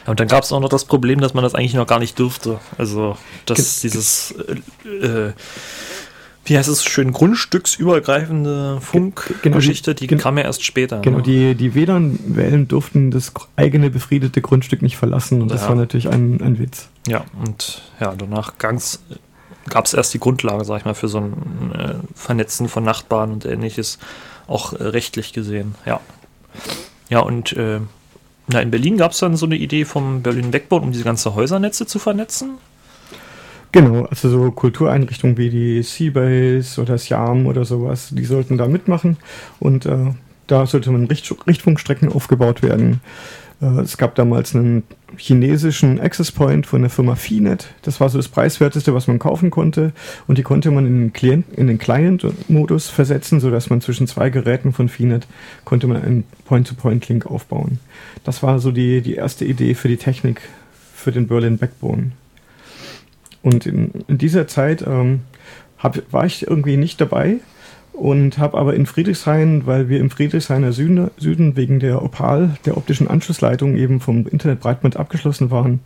und 0.07 0.19
dann 0.19 0.27
gab 0.27 0.43
es 0.43 0.51
auch 0.51 0.59
noch 0.59 0.69
das 0.69 0.85
Problem, 0.85 1.21
dass 1.21 1.35
man 1.35 1.43
das 1.43 1.53
eigentlich 1.53 1.75
noch 1.75 1.85
gar 1.85 1.99
nicht 1.99 2.17
durfte. 2.17 2.59
Also, 2.77 3.17
dass 3.45 3.81
dieses, 3.81 4.33
äh, 4.83 5.05
äh, 5.05 5.33
wie 6.45 6.57
heißt 6.57 6.69
es 6.69 6.83
schön, 6.83 7.11
grundstücksübergreifende 7.11 8.79
Funkgeschichte, 8.81 9.93
die 9.93 10.07
genau, 10.07 10.23
kam 10.23 10.37
ja 10.37 10.45
erst 10.45 10.63
später. 10.63 11.01
Genau, 11.01 11.17
ne? 11.17 11.23
die, 11.23 11.55
die 11.55 11.75
WLAN-Wellen 11.75 12.67
durften 12.67 13.11
das 13.11 13.31
eigene 13.55 13.89
befriedete 13.89 14.41
Grundstück 14.41 14.81
nicht 14.81 14.97
verlassen 14.97 15.41
und 15.41 15.51
das 15.51 15.67
war 15.67 15.75
natürlich 15.75 16.09
ein, 16.09 16.41
ein 16.41 16.57
Witz. 16.57 16.89
Ja, 17.07 17.25
und 17.43 17.81
ja, 17.99 18.13
danach 18.17 18.57
gab 18.57 18.75
es 18.75 19.93
erst 19.93 20.13
die 20.13 20.19
Grundlage, 20.19 20.65
sag 20.65 20.79
ich 20.79 20.85
mal, 20.85 20.95
für 20.95 21.07
so 21.07 21.19
ein 21.19 21.71
äh, 21.75 21.93
Vernetzen 22.15 22.67
von 22.67 22.83
Nachbarn 22.83 23.31
und 23.31 23.45
ähnliches, 23.45 23.99
auch 24.47 24.73
äh, 24.73 24.83
rechtlich 24.83 25.33
gesehen, 25.33 25.75
ja. 25.85 25.99
Ja, 27.09 27.19
und 27.19 27.53
äh, 27.53 27.81
na, 28.47 28.61
in 28.61 28.71
Berlin 28.71 28.97
gab 28.97 29.11
es 29.11 29.19
dann 29.19 29.37
so 29.37 29.45
eine 29.45 29.55
Idee 29.55 29.85
vom 29.85 30.23
Berlin 30.23 30.51
Backbone, 30.51 30.81
um 30.83 30.91
diese 30.91 31.03
ganzen 31.03 31.35
Häusernetze 31.35 31.85
zu 31.85 31.99
vernetzen. 31.99 32.57
Genau, 33.71 34.03
also 34.03 34.29
so 34.29 34.51
Kultureinrichtungen 34.51 35.37
wie 35.37 35.49
die 35.49 35.83
Seabase 35.83 36.81
oder 36.81 36.97
Siam 36.97 37.45
oder 37.45 37.63
sowas, 37.63 38.09
die 38.11 38.25
sollten 38.25 38.57
da 38.57 38.67
mitmachen 38.67 39.17
und 39.59 39.85
äh, 39.85 40.11
da 40.47 40.65
sollte 40.65 40.91
man 40.91 41.05
Richt 41.05 41.33
Richtfunkstrecken 41.47 42.11
aufgebaut 42.11 42.63
werden. 42.63 42.99
Äh, 43.61 43.81
es 43.81 43.97
gab 43.97 44.15
damals 44.15 44.53
einen 44.55 44.83
chinesischen 45.15 46.01
Access 46.01 46.31
Point 46.31 46.65
von 46.65 46.81
der 46.81 46.89
Firma 46.89 47.15
Finet. 47.15 47.67
Das 47.83 48.01
war 48.01 48.09
so 48.09 48.17
das 48.17 48.27
preiswerteste, 48.27 48.93
was 48.93 49.07
man 49.07 49.19
kaufen 49.19 49.49
konnte. 49.51 49.93
Und 50.27 50.37
die 50.37 50.43
konnte 50.43 50.71
man 50.71 50.85
in 50.85 50.99
den, 50.99 51.13
Client, 51.13 51.45
in 51.55 51.67
den 51.67 51.77
Client-Modus 51.77 52.89
versetzen, 52.89 53.39
sodass 53.39 53.69
man 53.69 53.81
zwischen 53.81 54.07
zwei 54.07 54.29
Geräten 54.29 54.73
von 54.73 54.89
Finet 54.89 55.27
konnte 55.63 55.87
man 55.87 56.01
einen 56.01 56.23
Point-to-Point-Link 56.45 57.25
aufbauen. 57.25 57.79
Das 58.23 58.43
war 58.43 58.59
so 58.59 58.71
die, 58.71 59.01
die 59.01 59.15
erste 59.15 59.45
Idee 59.45 59.75
für 59.75 59.87
die 59.87 59.97
Technik 59.97 60.41
für 60.93 61.11
den 61.11 61.27
Berlin 61.27 61.57
Backbone. 61.57 62.11
Und 63.41 63.65
in, 63.65 63.91
in 64.07 64.17
dieser 64.17 64.47
Zeit 64.47 64.83
ähm, 64.85 65.21
hab, 65.77 66.01
war 66.11 66.25
ich 66.25 66.47
irgendwie 66.47 66.77
nicht 66.77 67.01
dabei, 67.01 67.39
und 68.01 68.37
habe 68.37 68.57
aber 68.57 68.73
in 68.73 68.87
Friedrichshain, 68.87 69.67
weil 69.67 69.87
wir 69.87 69.99
im 69.99 70.09
Friedrichshainer 70.09 70.71
Süden, 70.71 71.11
Süden 71.17 71.55
wegen 71.55 71.79
der 71.79 72.01
Opal, 72.01 72.55
der 72.65 72.75
optischen 72.77 73.07
Anschlussleitung 73.07 73.75
eben 73.75 73.99
vom 73.99 74.25
Internetbreitband 74.27 74.97
abgeschlossen 74.97 75.51
waren, 75.51 75.81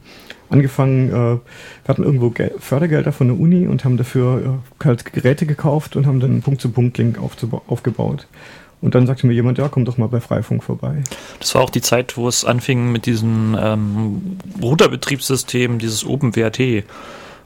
angefangen, 0.49 1.09
äh, 1.09 1.11
wir 1.11 1.41
hatten 1.87 2.03
irgendwo 2.03 2.29
Gel 2.29 2.53
Fördergelder 2.57 3.11
von 3.11 3.27
der 3.27 3.37
Uni 3.37 3.67
und 3.67 3.83
haben 3.83 3.97
dafür 3.97 4.61
äh, 4.79 4.85
halt 4.85 5.11
Geräte 5.11 5.45
gekauft 5.45 5.95
und 5.95 6.05
haben 6.05 6.19
dann 6.19 6.31
einen 6.31 6.41
Punkt-zu-Punkt-Link 6.41 7.19
aufgebaut. 7.67 8.27
Und 8.81 8.93
dann 8.93 9.07
sagte 9.07 9.25
mir 9.25 9.33
jemand, 9.33 9.57
ja, 9.57 9.67
komm 9.67 9.83
doch 9.83 9.97
mal 9.97 10.07
bei 10.07 10.21
Freifunk 10.21 10.63
vorbei. 10.63 11.03
Das 11.39 11.55
war 11.55 11.63
auch 11.63 11.69
die 11.69 11.81
Zeit, 11.81 12.17
wo 12.17 12.27
es 12.27 12.45
anfing 12.45 12.91
mit 12.91 13.07
diesem 13.07 13.57
ähm, 13.59 14.37
Routerbetriebssystem, 14.61 15.79
dieses 15.79 16.05
OpenWrt. 16.05 16.85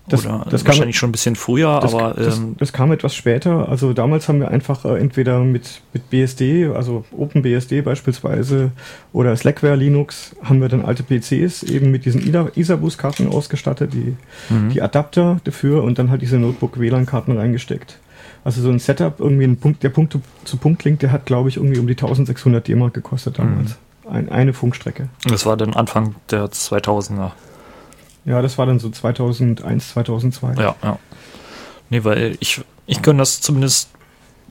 Das, 0.09 0.25
Oder 0.25 0.45
das 0.49 0.65
wahrscheinlich 0.65 0.95
kam, 0.95 0.99
schon 0.99 1.09
ein 1.09 1.11
bisschen 1.11 1.35
früher, 1.35 1.79
das, 1.81 1.93
aber. 1.93 2.13
Das, 2.15 2.37
ähm, 2.37 2.55
das, 2.57 2.73
kam 2.73 2.91
etwas 2.91 3.15
später. 3.15 3.69
Also 3.69 3.93
damals 3.93 4.27
haben 4.27 4.39
wir 4.39 4.49
einfach 4.49 4.83
äh, 4.83 4.97
entweder 4.99 5.39
mit, 5.41 5.81
mit 5.93 6.09
BSD, 6.09 6.71
also 6.75 7.05
OpenBSD 7.15 7.81
beispielsweise, 7.81 8.71
oder 9.13 9.35
Slackware 9.35 9.75
Linux, 9.75 10.35
haben 10.43 10.61
wir 10.61 10.67
dann 10.67 10.83
alte 10.83 11.03
PCs 11.03 11.63
eben 11.63 11.91
mit 11.91 12.05
diesen 12.05 12.21
ISA-Bus-Karten 12.55 13.27
ausgestattet, 13.27 13.93
die, 13.93 14.15
mhm. 14.49 14.69
die 14.69 14.81
Adapter 14.81 15.39
dafür 15.43 15.83
und 15.83 15.99
dann 15.99 16.09
halt 16.09 16.21
diese 16.21 16.37
Notebook-WLAN-Karten 16.37 17.37
reingesteckt. 17.37 17.99
Also 18.43 18.61
so 18.61 18.69
ein 18.69 18.79
Setup, 18.79 19.19
irgendwie 19.19 19.43
ein 19.43 19.57
Punkt, 19.57 19.83
der 19.83 19.89
Punkt-zu-Punkt-Link, 19.89 20.99
der 20.99 21.11
hat, 21.11 21.25
glaube 21.25 21.49
ich, 21.49 21.57
irgendwie 21.57 21.79
um 21.79 21.87
die 21.87 21.93
1600 21.93 22.67
D-Mark 22.67 22.93
gekostet 22.93 23.37
damals. 23.37 23.77
Mhm. 24.05 24.11
Ein, 24.11 24.29
eine 24.29 24.53
Funkstrecke. 24.53 25.09
Das 25.27 25.45
war 25.45 25.55
dann 25.55 25.73
Anfang 25.73 26.15
der 26.31 26.45
2000er. 26.45 27.31
Ja, 28.25 28.41
das 28.41 28.57
war 28.57 28.65
dann 28.65 28.79
so 28.79 28.89
2001, 28.89 29.89
2002. 29.89 30.55
Ja, 30.55 30.75
ja. 30.83 30.99
Nee, 31.89 32.03
weil 32.03 32.37
ich, 32.39 32.61
ich 32.85 33.01
kann 33.01 33.17
das 33.17 33.41
zumindest 33.41 33.89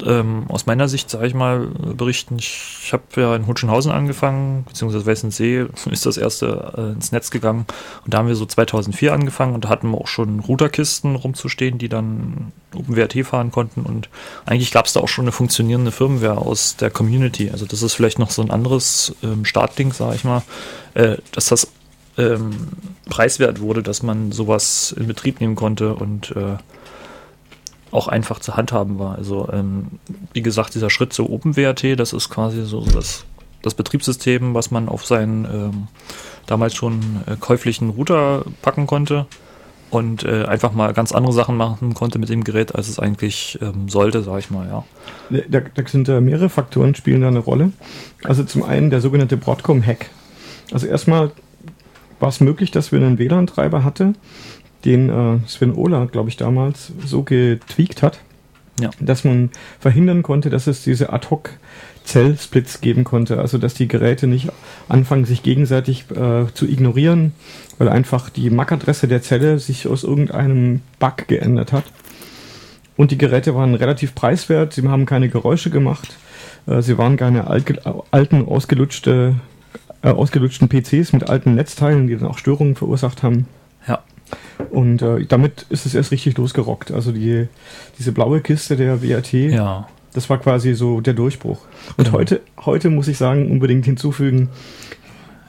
ähm, 0.05 0.45
aus 0.49 0.67
meiner 0.67 0.89
Sicht, 0.89 1.11
sage 1.11 1.27
ich 1.27 1.35
mal, 1.35 1.67
berichten. 1.67 2.37
Ich, 2.39 2.79
ich 2.85 2.93
habe 2.93 3.03
ja 3.17 3.35
in 3.37 3.47
Hutschenhausen 3.47 3.91
angefangen, 3.93 4.65
beziehungsweise 4.65 5.07
Weißensee 5.07 5.67
ist 5.91 6.07
das 6.07 6.17
erste 6.17 6.73
äh, 6.77 6.93
ins 6.93 7.13
Netz 7.13 7.31
gegangen. 7.31 7.67
Und 8.05 8.15
da 8.15 8.19
haben 8.19 8.29
wir 8.29 8.35
so 8.35 8.47
2004 8.47 9.13
angefangen 9.13 9.55
und 9.55 9.65
da 9.65 9.69
hatten 9.69 9.91
wir 9.91 9.99
auch 9.99 10.07
schon 10.07 10.41
Routerkisten 10.41 11.17
rumzustehen, 11.17 11.79
die 11.79 11.89
dann 11.89 12.53
OpenWrt 12.75 13.27
fahren 13.27 13.51
konnten. 13.51 13.83
Und 13.83 14.09
eigentlich 14.47 14.71
gab 14.71 14.87
es 14.87 14.93
da 14.93 15.01
auch 15.01 15.09
schon 15.09 15.25
eine 15.25 15.33
funktionierende 15.33 15.93
Firmware 15.93 16.39
aus 16.39 16.77
der 16.77 16.91
Community. 16.91 17.51
Also 17.51 17.67
das 17.67 17.83
ist 17.83 17.95
vielleicht 17.95 18.19
noch 18.19 18.31
so 18.31 18.43
ein 18.43 18.51
anderes 18.51 19.15
ähm, 19.23 19.45
Startding, 19.45 19.93
sage 19.93 20.17
ich 20.17 20.25
mal, 20.25 20.43
äh, 20.95 21.17
dass 21.33 21.47
das 21.47 21.69
ähm, 22.19 22.51
preiswert 23.09 23.61
wurde, 23.61 23.83
dass 23.83 24.03
man 24.03 24.33
sowas 24.33 24.95
in 24.97 25.07
Betrieb 25.07 25.41
nehmen 25.41 25.55
konnte 25.55 25.95
und 25.95 26.33
äh, 26.33 26.57
auch 27.91 28.09
einfach 28.09 28.41
zu 28.41 28.57
handhaben 28.57 28.99
war. 28.99 29.17
Also 29.17 29.49
ähm, 29.53 29.87
wie 30.33 30.43
gesagt, 30.43 30.75
dieser 30.75 30.91
Schritt 30.91 31.13
zu 31.13 31.31
OpenWrt, 31.31 31.99
das 31.99 32.13
ist 32.13 32.29
quasi 32.29 32.65
so 32.65 32.85
das, 32.85 33.25
das 33.63 33.75
Betriebssystem, 33.75 34.53
was 34.53 34.71
man 34.71 34.89
auf 34.89 35.07
seinen 35.07 35.45
ähm, 35.47 35.89
damals 36.47 36.75
schon 36.75 37.01
äh, 37.27 37.37
käuflichen 37.39 37.91
Router 37.91 38.45
packen 38.61 38.87
konnte 38.87 39.27
und 39.91 40.25
äh, 40.25 40.45
einfach 40.45 40.73
mal 40.73 40.93
ganz 40.93 41.13
andere 41.13 41.33
Sachen 41.33 41.57
machen 41.57 41.95
konnte 41.95 42.19
mit 42.19 42.29
dem 42.29 42.45
Gerät, 42.45 42.75
als 42.75 42.89
es 42.89 42.99
eigentlich 42.99 43.59
ähm, 43.63 43.89
sollte, 43.89 44.23
sage 44.23 44.41
ich 44.41 44.51
mal, 44.51 44.67
ja. 44.69 44.85
Da, 45.49 45.61
da 45.61 45.87
sind 45.87 46.09
äh, 46.09 46.21
mehrere 46.21 46.51
Faktoren 46.51 46.95
spielen 46.95 47.23
da 47.23 47.29
eine 47.29 47.39
Rolle. 47.39 47.73
Also 48.25 48.45
zum 48.45 48.65
einen 48.65 48.91
der 48.91 49.01
sogenannte 49.01 49.39
Broadcom-Hack. 49.39 50.11
Also 50.73 50.87
erstmal 50.87 51.33
war 52.21 52.29
es 52.29 52.41
möglich, 52.41 52.71
dass 52.71 52.93
wir 52.93 53.01
einen 53.01 53.19
WLAN-Treiber 53.19 53.85
hatten, 53.85 54.17
den 54.85 55.09
äh, 55.09 55.39
Sven 55.47 55.75
Ola, 55.75 56.05
glaube 56.07 56.29
ich, 56.29 56.37
damals 56.37 56.93
so 57.05 57.23
getweakt 57.23 58.03
hat, 58.03 58.21
ja. 58.81 58.91
dass 59.01 59.25
man 59.25 59.51
verhindern 59.81 60.23
konnte, 60.23 60.51
dass 60.51 60.67
es 60.67 60.85
diese 60.85 61.13
Ad-Hoc 61.13 61.51
Zellsplits 62.09 62.81
geben 62.81 63.05
konnte, 63.05 63.39
also 63.39 63.59
dass 63.59 63.75
die 63.75 63.87
Geräte 63.87 64.27
nicht 64.27 64.49
anfangen, 64.89 65.27
sich 65.27 65.43
gegenseitig 65.43 66.07
äh, 66.11 66.47
zu 66.55 66.67
ignorieren, 66.67 67.33
weil 67.77 67.91
einfach 67.91 68.31
die 68.31 68.49
MAC-Adresse 68.49 69.09
der 69.09 69.21
Zelle 69.21 69.59
sich 69.59 69.87
aus 69.87 70.05
irgendeinem 70.05 70.81
Bug 70.99 71.29
geändert 71.29 71.73
hat. 71.73 71.85
Und 72.97 73.11
die 73.11 73.19
Geräte 73.19 73.55
waren 73.55 73.75
relativ 73.75 74.15
preiswert, 74.15 74.73
sie 74.73 74.89
haben 74.89 75.05
keine 75.05 75.29
Geräusche 75.29 75.69
gemacht, 75.69 76.17
äh, 76.67 76.81
sie 76.81 76.97
waren 76.97 77.19
keine 77.19 77.47
alten, 77.47 78.49
ausgelutschte, 78.49 79.35
äh, 80.03 80.11
ausgelutschten 80.11 80.69
PCs 80.69 81.13
mit 81.13 81.29
alten 81.29 81.55
Netzteilen, 81.55 82.07
die 82.07 82.17
dann 82.17 82.29
auch 82.29 82.39
Störungen 82.39 82.77
verursacht 82.77 83.23
haben. 83.23 83.47
Ja. 83.87 84.03
Und 84.71 85.03
äh, 85.03 85.25
damit 85.27 85.67
ist 85.71 85.87
es 85.87 85.95
erst 85.95 86.11
richtig 86.13 86.37
losgerockt. 86.37 86.91
Also 86.91 87.13
die, 87.13 87.49
diese 87.99 88.13
blaue 88.13 88.41
Kiste 88.41 88.77
der 88.77 89.03
WRT, 89.03 89.33
ja. 89.33 89.89
das 90.13 90.29
war 90.31 90.39
quasi 90.39 90.75
so 90.75 91.01
der 91.01 91.15
Durchbruch. 91.15 91.61
Und 91.97 92.05
genau. 92.05 92.19
heute, 92.19 92.41
heute 92.65 92.91
muss 92.91 93.09
ich 93.09 93.19
sagen, 93.19 93.51
unbedingt 93.51 93.85
hinzufügen, 93.85 94.51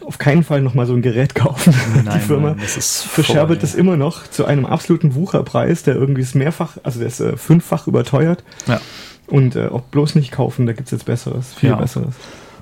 auf 0.10 0.18
keinen 0.18 0.44
Fall 0.44 0.62
nochmal 0.62 0.88
so 0.88 0.94
ein 0.94 1.04
Gerät 1.04 1.36
kaufen. 1.36 1.74
Nein, 1.94 2.10
die 2.16 2.20
Firma 2.20 2.50
nein, 2.50 2.62
das 2.62 3.04
verscherbelt 3.04 3.62
das 3.62 3.76
immer 3.76 3.96
noch 3.96 4.28
zu 4.28 4.46
einem 4.46 4.66
absoluten 4.66 5.14
Wucherpreis, 5.14 5.84
der 5.84 5.96
irgendwie 5.96 6.22
ist 6.22 6.34
mehrfach, 6.34 6.78
also 6.82 7.00
der 7.00 7.08
ist 7.08 7.20
äh, 7.20 7.38
fünffach 7.38 7.86
überteuert. 7.86 8.44
Ja. 8.66 8.82
Und 9.28 9.56
äh, 9.56 9.68
auch 9.68 9.82
bloß 9.82 10.16
nicht 10.16 10.32
kaufen, 10.32 10.66
da 10.66 10.74
gibt 10.74 10.88
es 10.88 10.92
jetzt 10.92 11.06
Besseres, 11.06 11.54
viel 11.54 11.70
ja. 11.70 11.76
Besseres. 11.76 12.16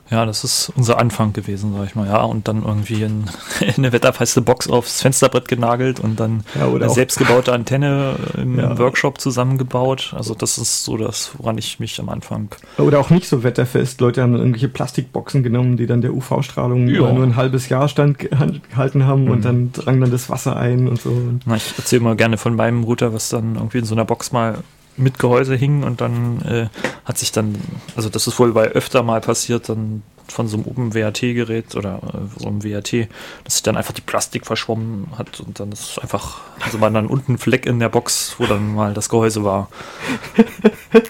Ja, 0.10 0.26
das 0.26 0.44
ist 0.44 0.72
unser 0.76 1.00
Anfang 1.00 1.34
gewesen, 1.34 1.74
sag 1.74 1.86
ich 1.86 1.96
mal. 1.96 2.08
Ja, 2.08 2.24
und 2.24 2.48
dann 2.48 2.64
irgendwie 2.64 3.04
in, 3.04 3.26
in 3.60 3.76
eine 3.78 3.92
wetterfeste 3.92 4.42
Box 4.42 4.70
aufs 4.70 5.02
Fensterbrett 5.02 5.48
genagelt 5.48 6.00
und 6.00 6.20
dann 6.20 6.44
ja, 6.56 6.68
eine 6.68 6.90
selbstgebaute 6.90 7.54
Antenne 7.54 8.16
im 8.36 8.58
ja. 8.58 8.78
Workshop 8.78 9.20
zusammengebaut. 9.20 10.14
Also 10.16 10.34
das 10.34 10.58
ist 10.58 10.86
so 10.86 10.98
das, 10.98 11.32
woran 11.38 11.58
ich 11.58 11.80
mich 11.80 12.00
am 12.00 12.10
Anfang. 12.10 12.50
Oder 12.78 13.00
auch 13.00 13.10
nicht 13.10 13.28
so 13.28 13.44
wetterfest. 13.44 14.00
Leute 14.02 14.22
haben 14.22 14.32
dann 14.32 14.42
irgendwelche 14.42 14.70
Plastikboxen 14.70 15.44
genommen, 15.44 15.78
die 15.78 15.88
dann 15.88 16.02
der 16.02 16.14
UV-Strahlung 16.14 16.88
ja. 16.88 17.12
nur 17.12 17.24
ein 17.24 17.36
halbes 17.36 17.70
Jahr 17.70 17.88
standgehalten 17.88 19.06
haben 19.06 19.26
mhm. 19.26 19.32
und 19.32 19.46
dann 19.46 19.72
drang 19.72 20.00
dann 20.00 20.12
das 20.12 20.30
Wasser 20.30 20.56
ein 20.56 20.88
und 20.88 21.02
so. 21.02 21.12
Na, 21.46 21.56
ich 21.56 21.74
erzähle 21.78 22.04
mal 22.04 22.16
gerne 22.16 22.38
von 22.38 22.56
meinem 22.56 22.84
Router, 22.84 23.14
was 23.14 23.30
dann 23.30 23.56
irgendwie 23.56 23.80
in 23.80 23.86
so 23.86 23.96
einer 23.96 24.06
Box 24.06 24.32
mal 24.32 24.60
mit 24.98 25.20
Gehäuse 25.20 25.56
hing 25.56 25.84
und 25.84 26.02
dann 26.02 26.42
äh, 26.42 26.68
hat 27.06 27.18
sich 27.18 27.32
dann, 27.32 27.56
also 27.96 28.10
das 28.10 28.28
ist 28.28 28.40
wohl 28.40 28.54
bei 28.54 28.68
öfter 28.68 29.04
mal 29.04 29.22
passiert, 29.22 29.70
dann 29.70 30.04
von 30.32 30.48
so 30.48 30.58
einem 30.58 30.68
Open-WRT-Gerät 30.68 31.76
oder 31.76 32.02
äh, 32.04 32.40
so 32.40 32.48
einem 32.48 32.64
WRT, 32.64 33.08
dass 33.44 33.56
sich 33.56 33.64
dann 33.64 33.78
einfach 33.78 33.94
die 33.94 34.02
Plastik 34.02 34.46
verschwommen 34.46 35.08
hat 35.18 35.40
und 35.40 35.60
dann 35.60 35.72
ist 35.72 36.00
einfach, 36.00 36.42
also 36.62 36.82
war 36.82 36.92
dann 36.92 37.08
unten 37.08 37.38
Fleck 37.38 37.66
in 37.66 37.80
der 37.80 37.90
Box, 37.90 38.36
wo 38.38 38.46
dann 38.46 38.76
mal 38.76 38.94
das 38.94 39.10
Gehäuse 39.10 39.44
war. 39.44 39.70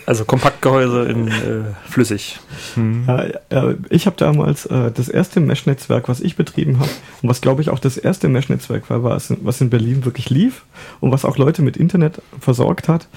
Also 0.05 0.25
Kompaktgehäuse 0.25 1.03
in 1.03 1.27
äh, 1.27 1.63
flüssig. 1.89 2.39
Hm. 2.73 3.05
Ja, 3.07 3.73
ich 3.89 4.05
habe 4.05 4.15
damals 4.17 4.65
äh, 4.65 4.91
das 4.91 5.09
erste 5.09 5.39
Mesh-Netzwerk, 5.39 6.09
was 6.09 6.19
ich 6.19 6.35
betrieben 6.35 6.79
habe 6.79 6.89
und 7.21 7.29
was 7.29 7.41
glaube 7.41 7.61
ich 7.61 7.69
auch 7.69 7.79
das 7.79 7.97
erste 7.97 8.27
Mesh-Netzwerk 8.27 8.89
war, 8.89 9.03
was, 9.03 9.33
was 9.41 9.61
in 9.61 9.69
Berlin 9.69 10.05
wirklich 10.05 10.29
lief 10.29 10.65
und 10.99 11.11
was 11.11 11.25
auch 11.25 11.37
Leute 11.37 11.61
mit 11.61 11.77
Internet 11.77 12.21
versorgt 12.39 12.87
hat, 12.87 13.07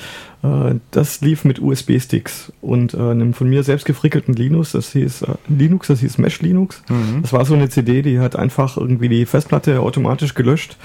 das 0.90 1.20
lief 1.20 1.44
mit 1.44 1.61
USB-Sticks 1.61 2.50
und 2.62 2.94
äh, 2.94 2.99
einem 2.99 3.35
von 3.35 3.49
mir 3.49 3.62
selbst 3.62 3.85
gefrickelten 3.85 4.35
Linux, 4.35 4.73
das 4.73 4.92
hieß 4.92 5.23
äh, 5.23 5.35
Linux, 5.49 5.88
das 5.88 6.00
hieß 6.00 6.16
Mesh 6.16 6.40
Linux. 6.40 6.82
Mhm. 6.88 7.20
Das 7.20 7.35
war 7.35 7.44
so 7.44 7.54
eine 7.54 7.68
CD, 7.68 8.00
die 8.00 8.20
hat 8.20 8.37
einfach 8.37 8.78
irgendwie 8.78 9.11
die 9.11 9.26
Festplatte 9.26 9.80
automatisch 9.80 10.35
gelöscht, 10.35 10.76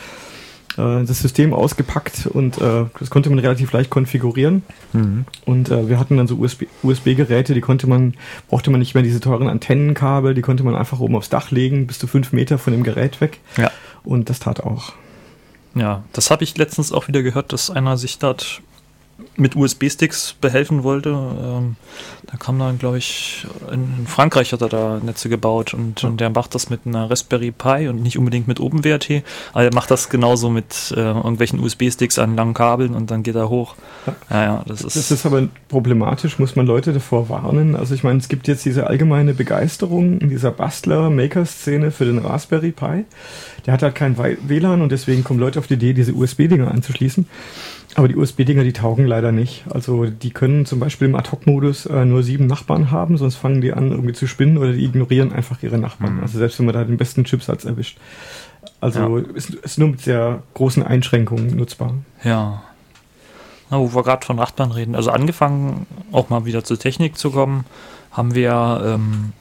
das 0.78 1.22
System 1.22 1.54
ausgepackt 1.54 2.28
und 2.28 2.60
das 2.60 3.10
konnte 3.10 3.30
man 3.30 3.40
relativ 3.40 3.72
leicht 3.72 3.90
konfigurieren. 3.90 4.62
Mhm. 4.92 5.24
Und 5.46 5.70
wir 5.70 5.98
hatten 5.98 6.18
dann 6.18 6.28
so 6.28 6.38
USB-Geräte, 6.84 7.54
die 7.54 7.62
konnte 7.62 7.88
man, 7.88 8.16
brauchte 8.50 8.72
man 8.72 8.82
nicht 8.82 8.94
mehr 8.94 9.02
diese 9.02 9.22
teuren 9.22 9.48
Antennenkabel, 9.48 10.34
die 10.34 10.42
konnte 10.42 10.66
man 10.66 10.76
einfach 10.76 11.00
oben 11.00 11.16
aufs 11.16 11.30
Dach 11.30 11.50
legen, 11.50 11.88
bis 11.88 11.98
zu 11.98 12.08
fünf 12.08 12.34
Meter 12.34 12.58
von 12.58 12.74
dem 12.74 12.84
Gerät 12.84 13.22
weg. 13.22 13.40
Ja. 13.56 13.72
Und 14.04 14.30
das 14.30 14.40
tat 14.40 14.60
auch. 14.60 14.92
Ja, 15.76 16.04
das 16.12 16.30
habe 16.30 16.44
ich 16.44 16.58
letztens 16.58 16.92
auch 16.92 17.08
wieder 17.08 17.24
gehört, 17.24 17.54
dass 17.54 17.70
einer 17.70 17.96
sich 17.96 18.20
dort 18.20 18.62
mit 19.38 19.56
USB-Sticks 19.56 20.36
behelfen 20.40 20.84
wollte. 20.84 21.10
Ähm, 21.10 21.76
da 22.26 22.38
kam 22.38 22.60
dann, 22.60 22.78
glaube 22.78 22.98
ich, 22.98 23.46
in 23.72 24.08
Frankreich 24.08 24.52
hat 24.54 24.62
er 24.62 24.70
da 24.70 25.00
Netze 25.04 25.30
gebaut 25.30 25.74
und, 25.74 26.04
und 26.04 26.20
der 26.20 26.30
macht 26.30 26.56
das 26.56 26.70
mit 26.70 26.82
einer 26.86 27.10
Raspberry 27.10 27.52
Pi 27.52 27.88
und 27.88 28.02
nicht 28.02 28.18
unbedingt 28.18 28.48
mit 28.48 28.60
OpenWrt. 28.60 29.24
Aber 29.54 29.64
er 29.64 29.74
macht 29.74 29.92
das 29.92 30.10
genauso 30.10 30.50
mit 30.50 30.94
äh, 30.96 31.00
irgendwelchen 31.00 31.60
USB-Sticks 31.60 32.20
an 32.20 32.36
langen 32.36 32.54
Kabeln 32.54 32.94
und 32.94 33.12
dann 33.12 33.24
geht 33.24 33.36
er 33.36 33.50
hoch. 33.50 33.76
Ja, 34.30 34.44
ja, 34.44 34.64
das 34.68 34.82
ist. 34.82 34.96
Das 34.96 35.12
ist 35.12 35.26
aber 35.26 35.48
problematisch, 35.68 36.40
muss 36.40 36.56
man 36.56 36.66
Leute 36.66 36.94
davor 36.94 37.30
warnen. 37.30 37.76
Also 37.76 37.94
ich 37.94 38.04
meine, 38.04 38.20
es 38.20 38.28
gibt 38.28 38.48
jetzt 38.48 38.66
diese 38.66 38.88
allgemeine 38.88 39.34
Begeisterung 39.34 40.20
in 40.20 40.30
dieser 40.30 40.52
Bastler-Maker-Szene 40.52 41.92
für 41.92 42.06
den 42.06 42.20
Raspberry 42.20 42.72
Pi. 42.72 43.06
Der 43.66 43.74
hat 43.74 43.82
halt 43.82 43.96
kein 43.96 44.18
WLAN 44.18 44.82
und 44.82 44.92
deswegen 44.92 45.24
kommen 45.24 45.40
Leute 45.40 45.60
auf 45.60 45.68
die 45.68 45.76
Idee, 45.76 45.94
diese 45.94 46.14
USB-Dinger 46.14 46.70
anzuschließen. 46.70 47.28
Aber 47.94 48.08
die 48.08 48.16
USB-Dinger, 48.16 48.64
die 48.64 48.74
taugen 48.74 49.06
leider 49.06 49.32
nicht. 49.32 49.64
Also 49.70 50.06
die 50.06 50.32
können 50.32 50.66
zum 50.66 50.80
Beispiel 50.80 51.08
im 51.08 51.16
Ad-Hoc-Modus 51.16 51.86
äh, 51.86 52.04
nur 52.04 52.24
sieben 52.24 52.48
Nachbarn 52.48 52.92
haben, 52.92 53.18
sonst 53.18 53.36
fangen 53.36 53.62
die 53.62 53.72
an 53.72 53.92
irgendwie 53.92 54.14
zu 54.14 54.28
spinnen 54.28 54.58
oder 54.58 54.74
die 54.74 54.84
ignorieren 54.84 55.32
einfach 55.32 55.62
ihre 55.64 55.78
Nachbarn. 55.78 56.16
Mhm. 56.16 56.22
Also 56.24 56.40
selbst 56.40 56.60
wenn 56.60 56.66
man 56.66 56.76
da 56.76 56.84
den 56.84 56.98
besten 56.98 57.24
Chipsatz 57.24 57.64
erwischt. 57.64 57.98
Also 58.82 59.20
ja. 59.20 59.26
ist, 59.34 59.54
ist 59.54 59.78
nur 59.78 59.90
mit 59.90 60.02
sehr 60.02 60.44
großen 60.56 60.84
Einschränkungen 60.84 61.56
nutzbar. 61.56 61.94
Ja. 62.24 62.64
Na, 63.70 63.80
wo 63.80 63.94
wir 63.94 64.04
gerade 64.04 64.26
von 64.26 64.36
Nachbarn 64.36 64.72
reden. 64.72 64.96
Also 64.96 65.12
angefangen, 65.12 65.86
auch 66.12 66.30
mal 66.30 66.46
wieder 66.46 66.64
zur 66.64 66.78
Technik 66.78 67.18
zu 67.18 67.32
kommen, 67.32 67.66
haben 68.12 68.36
wir 68.36 68.82
ähm, 68.86 69.34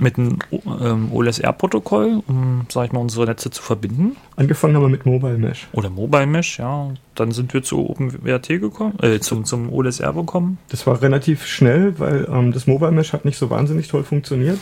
mit 0.00 0.18
einem 0.18 0.38
ähm, 0.80 1.12
OLSR-Protokoll, 1.12 2.22
um, 2.26 2.66
sag 2.68 2.86
ich 2.86 2.92
mal, 2.92 3.00
unsere 3.00 3.26
Netze 3.26 3.50
zu 3.50 3.62
verbinden. 3.62 4.16
Angefangen 4.36 4.74
haben 4.76 4.82
wir 4.82 4.88
mit 4.88 5.06
Mobile 5.06 5.38
Mesh. 5.38 5.68
Oder 5.72 5.90
Mobile 5.90 6.26
Mesh, 6.26 6.58
ja. 6.58 6.90
Dann 7.14 7.32
sind 7.32 7.52
wir 7.54 7.62
zu 7.62 7.88
OpenWrt 7.88 8.48
gekommen, 8.48 8.98
äh, 9.02 9.18
zum, 9.18 9.44
zum 9.44 9.72
OLSR 9.72 10.12
gekommen. 10.12 10.58
Das 10.68 10.86
war 10.86 11.02
relativ 11.02 11.46
schnell, 11.46 11.98
weil 11.98 12.28
ähm, 12.30 12.52
das 12.52 12.66
Mobile 12.66 12.92
Mesh 12.92 13.12
hat 13.12 13.24
nicht 13.24 13.38
so 13.38 13.50
wahnsinnig 13.50 13.88
toll 13.88 14.04
funktioniert. 14.04 14.58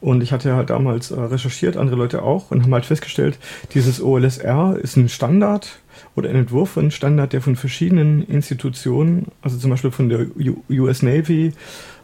Und 0.00 0.22
ich 0.22 0.32
hatte 0.32 0.54
halt 0.54 0.70
damals 0.70 1.10
äh, 1.10 1.20
recherchiert, 1.20 1.76
andere 1.76 1.96
Leute 1.96 2.22
auch, 2.22 2.50
und 2.50 2.62
haben 2.62 2.72
halt 2.72 2.86
festgestellt, 2.86 3.38
dieses 3.74 4.02
OLSR 4.02 4.78
ist 4.80 4.96
ein 4.96 5.08
Standard 5.08 5.80
oder 6.16 6.30
ein 6.30 6.36
Entwurf 6.36 6.70
von 6.70 6.90
Standard, 6.90 7.32
der 7.32 7.42
von 7.42 7.56
verschiedenen 7.56 8.22
Institutionen, 8.26 9.26
also 9.42 9.58
zum 9.58 9.70
Beispiel 9.70 9.90
von 9.90 10.08
der 10.08 10.26
US 10.70 11.02
Navy, 11.02 11.52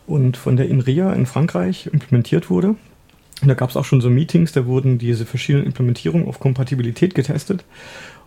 und 0.07 0.37
von 0.37 0.57
der 0.57 0.69
INRIA 0.69 1.13
in 1.13 1.27
Frankreich 1.27 1.89
implementiert 1.93 2.51
wurde. 2.51 2.77
Und 3.43 3.49
da 3.49 3.55
gab 3.55 3.71
es 3.71 3.77
auch 3.77 3.85
schon 3.85 4.01
so 4.01 4.09
Meetings, 4.09 4.53
da 4.53 4.67
wurden 4.67 4.99
diese 4.99 5.27
verschiedenen 5.27 5.67
Implementierungen 5.67 6.27
auf 6.27 6.41
Kompatibilität 6.41 7.15
getestet. 7.15 7.65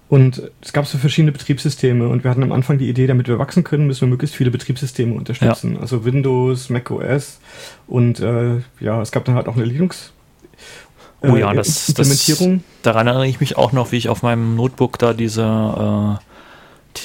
Und 0.07 0.41
es 0.61 0.73
gab 0.73 0.87
so 0.87 0.97
verschiedene 0.97 1.31
Betriebssysteme 1.31 2.07
und 2.07 2.23
wir 2.23 2.31
hatten 2.31 2.41
am 2.41 2.51
Anfang 2.51 2.79
die 2.79 2.89
Idee, 2.89 3.05
damit 3.05 3.27
wir 3.27 3.37
wachsen 3.37 3.63
können, 3.63 3.85
müssen 3.85 4.01
wir 4.01 4.07
möglichst 4.07 4.35
viele 4.35 4.49
Betriebssysteme 4.49 5.13
unterstützen. 5.13 5.75
Ja. 5.75 5.81
Also 5.81 6.03
Windows, 6.03 6.69
Mac 6.69 6.89
OS 6.89 7.39
und 7.87 8.19
äh, 8.19 8.57
ja, 8.79 9.01
es 9.01 9.11
gab 9.11 9.25
dann 9.25 9.35
halt 9.35 9.47
auch 9.47 9.55
eine 9.55 9.65
Linux 9.65 10.11
Oh 11.21 11.35
ja, 11.35 11.53
das, 11.53 11.89
Implementierung. 11.89 12.57
Das, 12.57 12.81
daran 12.83 13.07
erinnere 13.07 13.27
ich 13.27 13.39
mich 13.39 13.57
auch 13.57 13.71
noch, 13.71 13.91
wie 13.91 13.97
ich 13.97 14.09
auf 14.09 14.23
meinem 14.23 14.55
Notebook 14.55 14.97
da 14.99 15.13
diese, 15.13 15.43
äh, 15.43 16.23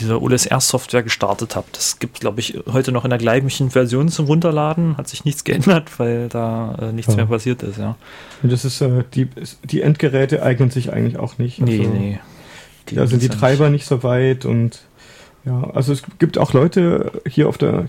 diese 0.01 0.21
OLSR-Software 0.21 1.03
gestartet 1.03 1.57
habe. 1.57 1.67
Das 1.73 1.99
gibt, 1.99 2.21
glaube 2.21 2.41
ich, 2.41 2.59
heute 2.73 2.93
noch 2.93 3.05
in 3.05 3.11
der 3.11 3.19
gleichen 3.19 3.71
Version 3.71 4.09
zum 4.09 4.27
Runterladen. 4.27 4.97
Hat 4.97 5.09
sich 5.09 5.25
nichts 5.25 5.45
geändert, 5.45 5.99
weil 5.99 6.29
da 6.29 6.77
äh, 6.81 6.93
nichts 6.93 7.13
ja. 7.13 7.17
mehr 7.17 7.27
passiert 7.27 7.63
ist, 7.63 7.79
ja. 7.79 7.97
Und 8.43 8.53
das 8.53 8.65
ist, 8.65 8.81
äh, 8.81 9.05
die, 9.15 9.29
die 9.65 9.81
Endgeräte 9.81 10.43
eignen 10.43 10.71
sich 10.71 10.93
eigentlich 10.93 11.19
auch 11.19 11.39
nicht. 11.39 11.61
Also, 11.61 11.73
nee, 11.73 11.87
nee. 11.87 12.21
Die 12.89 12.97
da 12.97 13.07
sind 13.07 13.23
die 13.23 13.31
Treiber 13.31 13.71
nicht 13.71 13.87
so 13.87 14.03
weit 14.03 14.45
und 14.45 14.83
ja, 15.47 15.71
also 15.73 15.93
es 15.93 16.03
gibt 16.19 16.37
auch 16.39 16.53
Leute 16.53 17.13
hier 17.27 17.49
auf 17.49 17.57
der 17.57 17.89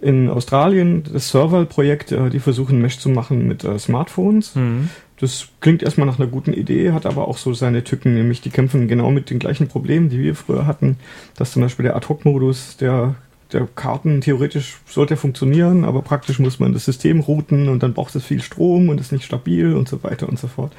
in 0.00 0.28
Australien, 0.30 1.02
das 1.12 1.30
Serval-Projekt, 1.30 2.12
äh, 2.12 2.30
die 2.30 2.38
versuchen 2.38 2.80
Mesh 2.80 2.98
zu 2.98 3.08
machen 3.08 3.46
mit 3.46 3.64
äh, 3.64 3.78
Smartphones. 3.78 4.54
Mhm. 4.54 4.90
Das 5.20 5.48
klingt 5.60 5.82
erstmal 5.82 6.06
nach 6.06 6.18
einer 6.18 6.28
guten 6.28 6.52
Idee, 6.52 6.92
hat 6.92 7.06
aber 7.06 7.26
auch 7.26 7.38
so 7.38 7.52
seine 7.52 7.82
Tücken, 7.82 8.14
nämlich 8.14 8.40
die 8.40 8.50
kämpfen 8.50 8.86
genau 8.86 9.10
mit 9.10 9.30
den 9.30 9.38
gleichen 9.38 9.68
Problemen, 9.68 10.08
die 10.08 10.20
wir 10.20 10.34
früher 10.34 10.66
hatten, 10.66 10.96
dass 11.36 11.52
zum 11.52 11.62
Beispiel 11.62 11.84
der 11.84 11.96
Ad-Hoc-Modus 11.96 12.76
der, 12.76 13.16
der 13.52 13.66
Karten 13.74 14.20
theoretisch 14.20 14.78
sollte 14.86 15.16
funktionieren, 15.16 15.84
aber 15.84 16.02
praktisch 16.02 16.38
muss 16.38 16.60
man 16.60 16.72
das 16.72 16.84
System 16.84 17.20
routen 17.20 17.68
und 17.68 17.82
dann 17.82 17.94
braucht 17.94 18.14
es 18.14 18.24
viel 18.24 18.42
Strom 18.42 18.88
und 18.88 19.00
ist 19.00 19.12
nicht 19.12 19.24
stabil 19.24 19.74
und 19.74 19.88
so 19.88 20.02
weiter 20.04 20.28
und 20.28 20.38
so 20.38 20.46
fort. 20.46 20.72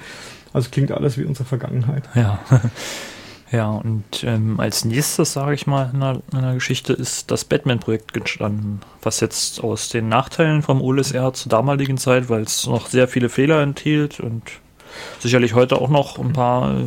Also 0.53 0.69
klingt 0.71 0.91
alles 0.91 1.17
wie 1.17 1.25
unsere 1.25 1.45
Vergangenheit. 1.45 2.03
Ja. 2.15 2.39
Ja, 3.51 3.71
und 3.71 4.23
ähm, 4.23 4.59
als 4.59 4.85
nächstes, 4.85 5.33
sage 5.33 5.55
ich 5.55 5.65
mal, 5.65 5.89
in 5.91 5.99
der, 5.99 6.21
in 6.31 6.41
der, 6.41 6.53
Geschichte 6.53 6.93
ist 6.93 7.31
das 7.31 7.45
Batman-Projekt 7.45 8.15
entstanden, 8.15 8.81
was 9.01 9.21
jetzt 9.21 9.63
aus 9.63 9.89
den 9.89 10.07
Nachteilen 10.07 10.61
vom 10.61 10.81
OLSR 10.81 11.33
zur 11.33 11.49
damaligen 11.49 11.97
Zeit, 11.97 12.29
weil 12.29 12.43
es 12.43 12.67
noch 12.67 12.87
sehr 12.87 13.07
viele 13.07 13.29
Fehler 13.29 13.61
enthielt 13.61 14.19
und 14.19 14.43
sicherlich 15.19 15.55
heute 15.55 15.81
auch 15.81 15.89
noch 15.89 16.19
ein 16.19 16.33
paar 16.33 16.77
äh, 16.77 16.83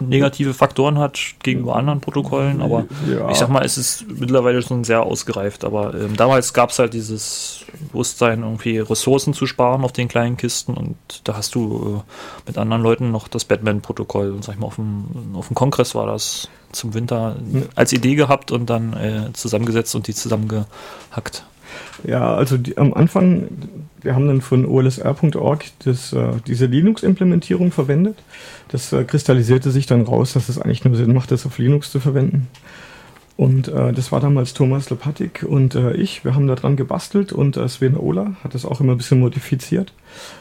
negative 0.00 0.54
Faktoren 0.54 0.98
hat 0.98 1.18
gegenüber 1.42 1.76
anderen 1.76 2.00
Protokollen, 2.00 2.62
aber 2.62 2.86
ja. 3.10 3.30
ich 3.30 3.36
sag 3.36 3.48
mal, 3.48 3.64
es 3.64 3.78
ist 3.78 4.06
mittlerweile 4.08 4.62
schon 4.62 4.84
sehr 4.84 5.02
ausgereift. 5.02 5.64
Aber 5.64 5.94
ähm, 5.94 6.16
damals 6.16 6.52
gab 6.52 6.70
es 6.70 6.78
halt 6.78 6.94
dieses 6.94 7.64
Bewusstsein, 7.92 8.42
irgendwie 8.42 8.78
Ressourcen 8.78 9.34
zu 9.34 9.46
sparen 9.46 9.84
auf 9.84 9.92
den 9.92 10.08
kleinen 10.08 10.36
Kisten 10.36 10.74
und 10.74 10.96
da 11.24 11.36
hast 11.36 11.54
du 11.54 12.02
äh, 12.04 12.48
mit 12.48 12.58
anderen 12.58 12.82
Leuten 12.82 13.10
noch 13.10 13.28
das 13.28 13.44
Batman-Protokoll. 13.44 14.32
Und 14.32 14.44
sag 14.44 14.54
ich 14.54 14.60
mal, 14.60 14.66
auf 14.66 14.76
dem, 14.76 15.34
auf 15.34 15.48
dem 15.48 15.54
Kongress 15.54 15.94
war 15.94 16.06
das 16.06 16.48
zum 16.72 16.94
Winter 16.94 17.36
als 17.74 17.92
Idee 17.92 18.14
gehabt 18.14 18.50
und 18.50 18.68
dann 18.68 18.92
äh, 18.92 19.32
zusammengesetzt 19.32 19.94
und 19.94 20.06
die 20.06 20.14
zusammengehackt. 20.14 21.44
Ja, 22.04 22.34
also 22.34 22.56
die, 22.56 22.76
am 22.76 22.94
Anfang, 22.94 23.48
wir 24.02 24.14
haben 24.14 24.26
dann 24.26 24.40
von 24.40 24.64
olsr.org 24.66 25.64
äh, 25.86 25.94
diese 26.46 26.66
Linux-Implementierung 26.66 27.72
verwendet. 27.72 28.16
Das 28.68 28.92
äh, 28.92 29.04
kristallisierte 29.04 29.70
sich 29.70 29.86
dann 29.86 30.02
raus, 30.02 30.32
dass 30.32 30.48
es 30.48 30.58
eigentlich 30.58 30.84
nur 30.84 30.96
Sinn 30.96 31.14
macht, 31.14 31.30
das 31.30 31.46
auf 31.46 31.58
Linux 31.58 31.90
zu 31.90 32.00
verwenden. 32.00 32.48
Und 33.38 33.68
äh, 33.68 33.92
das 33.92 34.10
war 34.10 34.18
damals 34.18 34.52
Thomas 34.52 34.90
Lepatik 34.90 35.44
und 35.48 35.76
äh, 35.76 35.92
ich. 35.92 36.24
Wir 36.24 36.34
haben 36.34 36.48
da 36.48 36.56
dran 36.56 36.74
gebastelt 36.74 37.32
und 37.32 37.56
äh, 37.56 37.68
Sven 37.68 37.96
Ola 37.96 38.34
hat 38.42 38.54
das 38.54 38.64
auch 38.64 38.80
immer 38.80 38.94
ein 38.94 38.98
bisschen 38.98 39.20
modifiziert. 39.20 39.92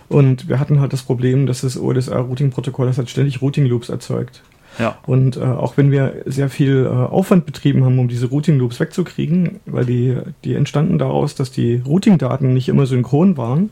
Und 0.10 0.50
wir 0.50 0.60
hatten 0.60 0.79
halt 0.79 0.93
das 0.93 1.03
Problem, 1.03 1.46
dass 1.46 1.62
das 1.62 1.77
OLSR-Routing-Protokoll, 1.77 2.88
das 2.88 2.98
hat 2.98 3.12
ständig 3.12 3.39
Routing-Loops 3.39 3.89
erzeugt. 3.89 4.41
Ja. 4.79 4.98
Und 5.05 5.38
äh, 5.38 5.41
auch 5.41 5.77
wenn 5.77 5.91
wir 5.91 6.22
sehr 6.25 6.50
viel 6.50 6.86
äh, 6.86 6.89
Aufwand 6.89 7.46
betrieben 7.46 7.84
haben, 7.84 7.98
um 8.00 8.07
diese 8.07 8.27
Routing 8.27 8.57
Loops 8.60 8.79
wegzukriegen, 8.79 9.60
weil 9.65 9.86
die, 9.86 10.17
die 10.43 10.55
entstanden 10.55 10.98
daraus, 10.98 11.36
dass 11.36 11.51
die 11.51 11.81
Routing-Daten 11.86 12.53
nicht 12.53 12.69
immer 12.69 12.86
synchron 12.86 13.38
waren. 13.38 13.72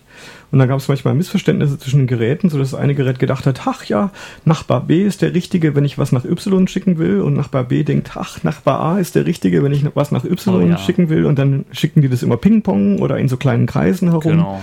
Und 0.51 0.59
da 0.59 0.65
gab 0.65 0.79
es 0.79 0.87
manchmal 0.87 1.15
Missverständnisse 1.15 1.77
zwischen 1.77 1.99
den 1.99 2.07
Geräten, 2.07 2.49
sodass 2.49 2.71
das 2.71 2.79
eine 2.79 2.95
Gerät 2.95 3.19
gedacht 3.19 3.45
hat, 3.45 3.61
ach 3.65 3.85
ja, 3.85 4.11
Nachbar 4.45 4.81
B 4.81 5.03
ist 5.03 5.21
der 5.21 5.33
Richtige, 5.33 5.75
wenn 5.75 5.85
ich 5.85 5.97
was 5.97 6.11
nach 6.11 6.25
Y 6.25 6.67
schicken 6.67 6.97
will. 6.97 7.21
Und 7.21 7.35
Nachbar 7.35 7.65
B 7.65 7.83
denkt, 7.83 8.11
ach, 8.15 8.43
Nachbar 8.43 8.79
A 8.79 8.99
ist 8.99 9.15
der 9.15 9.25
Richtige, 9.25 9.63
wenn 9.63 9.73
ich 9.73 9.85
was 9.95 10.11
nach 10.11 10.23
Y 10.23 10.55
oh, 10.55 10.67
ja. 10.67 10.77
schicken 10.77 11.09
will. 11.09 11.25
Und 11.25 11.37
dann 11.37 11.65
schicken 11.71 12.01
die 12.01 12.09
das 12.09 12.23
immer 12.23 12.37
Ping-Pong 12.37 12.99
oder 12.99 13.17
in 13.17 13.27
so 13.27 13.37
kleinen 13.37 13.65
Kreisen 13.65 14.09
herum. 14.09 14.31
Genau. 14.31 14.61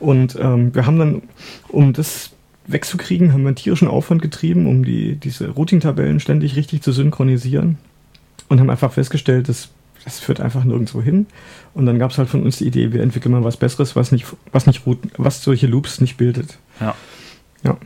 Und 0.00 0.36
ähm, 0.40 0.74
wir 0.74 0.86
haben 0.86 0.98
dann, 0.98 1.22
um 1.68 1.92
das 1.92 2.30
wegzukriegen, 2.66 3.32
haben 3.32 3.42
wir 3.42 3.48
einen 3.48 3.56
tierischen 3.56 3.88
Aufwand 3.88 4.22
getrieben, 4.22 4.66
um 4.66 4.84
die, 4.84 5.16
diese 5.16 5.50
Routing-Tabellen 5.50 6.20
ständig 6.20 6.56
richtig 6.56 6.82
zu 6.82 6.92
synchronisieren 6.92 7.78
und 8.48 8.60
haben 8.60 8.70
einfach 8.70 8.92
festgestellt, 8.92 9.48
dass 9.48 9.70
das 10.04 10.18
führt 10.18 10.40
einfach 10.40 10.64
nirgendwo 10.64 11.00
hin. 11.00 11.26
Und 11.74 11.86
dann 11.86 11.98
gab 11.98 12.10
es 12.10 12.18
halt 12.18 12.28
von 12.28 12.42
uns 12.42 12.58
die 12.58 12.66
Idee, 12.66 12.92
wir 12.92 13.02
entwickeln 13.02 13.32
mal 13.32 13.44
was 13.44 13.56
Besseres, 13.56 13.94
was 13.94 14.10
nicht, 14.10 14.26
was 14.50 14.66
nicht 14.66 14.84
Routen, 14.84 15.12
was 15.16 15.42
solche 15.42 15.66
Loops 15.66 16.00
nicht 16.00 16.16
bildet. 16.16 16.58
Ja. 16.80 16.94
Ja. 17.62 17.76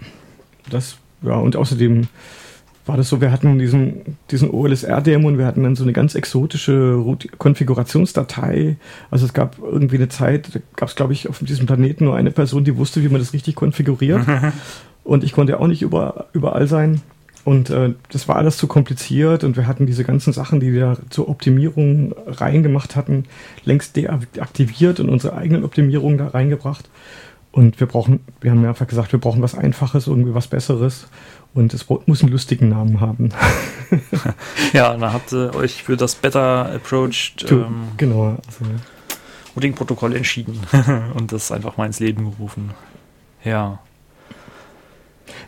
Das, 0.71 0.97
ja, 1.23 1.35
und 1.35 1.57
außerdem 1.57 2.09
war 2.87 2.97
das 2.97 3.09
so, 3.09 3.21
wir 3.21 3.33
hatten 3.33 3.59
diesen, 3.59 4.17
diesen 4.31 4.51
OLSR-Dämon, 4.51 5.39
wir 5.39 5.47
hatten 5.47 5.65
dann 5.65 5.75
so 5.75 5.83
eine 5.83 5.93
ganz 5.93 6.15
exotische 6.15 7.03
Konfigurationsdatei. 7.39 8.77
Also 9.11 9.27
es 9.27 9.33
gab 9.33 9.59
irgendwie 9.59 9.97
eine 9.97 10.09
Zeit, 10.09 10.55
da 10.55 10.61
gab 10.77 10.89
es, 10.89 10.95
glaube 10.95 11.13
ich, 11.13 11.29
auf 11.29 11.41
diesem 11.41 11.67
Planeten 11.67 12.05
nur 12.05 12.17
eine 12.17 12.31
Person, 12.31 12.65
die 12.65 12.77
wusste, 12.77 13.03
wie 13.03 13.09
man 13.09 13.21
das 13.21 13.33
richtig 13.33 13.57
konfiguriert. 13.57 14.23
und 15.05 15.25
ich 15.25 15.33
konnte 15.33 15.59
auch 15.59 15.67
nicht 15.67 15.83
über, 15.83 16.27
überall 16.33 16.69
sein. 16.69 17.03
Und 17.45 17.71
äh, 17.71 17.95
das 18.11 18.27
war 18.27 18.37
alles 18.37 18.57
zu 18.57 18.67
kompliziert 18.67 19.45
und 19.45 19.57
wir 19.57 19.69
hatten 19.69 19.87
diese 19.87 20.03
ganzen 20.03 20.33
Sachen, 20.33 20.59
die 20.59 20.73
wir 20.73 20.99
zur 21.11 21.29
Optimierung 21.29 22.13
reingemacht 22.27 22.97
hatten, 22.97 23.25
längst 23.65 23.95
deaktiviert 23.95 24.99
und 24.99 25.09
unsere 25.09 25.37
eigenen 25.37 25.65
Optimierungen 25.65 26.19
da 26.19 26.29
reingebracht. 26.29 26.89
Und 27.57 27.81
wir 27.81 27.87
brauchen, 27.87 28.21
wir 28.43 28.51
haben 28.51 28.63
einfach 28.67 28.87
gesagt, 28.87 29.13
wir 29.13 29.19
brauchen 29.19 29.41
was 29.41 29.55
Einfaches, 29.55 30.09
irgendwie 30.09 30.35
was 30.35 30.47
Besseres. 30.47 31.09
Und 31.55 31.73
es 31.73 31.87
muss 31.89 32.23
einen 32.23 32.31
lustigen 32.31 32.69
Namen 32.69 33.01
haben. 33.01 33.31
ja, 34.75 34.95
dann 34.95 35.11
habt 35.11 35.33
ihr 35.33 35.55
euch 35.55 35.83
für 35.83 35.97
das 35.97 36.17
Better 36.17 36.71
Approached 36.75 37.51
ähm, 37.51 37.89
genau, 37.97 38.37
also. 38.47 38.71
Routing-Protokoll 39.57 40.15
entschieden 40.15 40.61
und 41.15 41.33
das 41.33 41.51
einfach 41.51 41.79
mal 41.79 41.87
ins 41.87 41.99
Leben 41.99 42.31
gerufen. 42.31 42.73
Ja. 43.43 43.79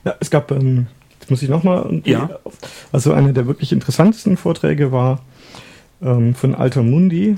ja 0.03 0.15
es 0.19 0.31
gab, 0.31 0.51
ähm, 0.51 0.87
jetzt 1.21 1.29
muss 1.29 1.43
ich 1.43 1.51
nochmal, 1.51 2.01
ja. 2.07 2.31
also 2.91 3.13
einer 3.13 3.35
der 3.35 3.47
wirklich 3.47 3.71
interessantesten 3.71 4.39
Vorträge 4.39 4.93
war 4.93 5.21
ähm, 6.01 6.35
von 6.35 6.55
Alter 6.55 6.83
Mundi 6.83 7.35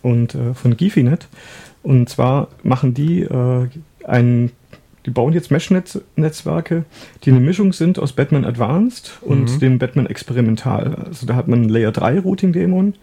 und 0.00 0.34
äh, 0.34 0.54
von 0.54 0.78
Gifinet. 0.78 1.28
Und 1.82 2.08
zwar 2.08 2.48
machen 2.62 2.94
die 2.94 3.22
äh, 3.22 3.68
einen 4.04 4.52
die 5.04 5.10
bauen 5.10 5.32
jetzt 5.32 5.50
Mesh-Netzwerke, 5.50 6.84
die 7.24 7.30
eine 7.30 7.40
Mischung 7.40 7.72
sind 7.72 7.98
aus 7.98 8.12
Batman 8.12 8.44
Advanced 8.44 9.18
und 9.22 9.52
mhm. 9.54 9.58
dem 9.58 9.78
Batman 9.78 10.06
Experimental. 10.06 10.96
Also 11.06 11.26
da 11.26 11.34
hat 11.34 11.48
man 11.48 11.62
einen 11.62 11.68
Layer 11.68 11.90
3 11.90 12.20
Routing-Dämon, 12.20 12.94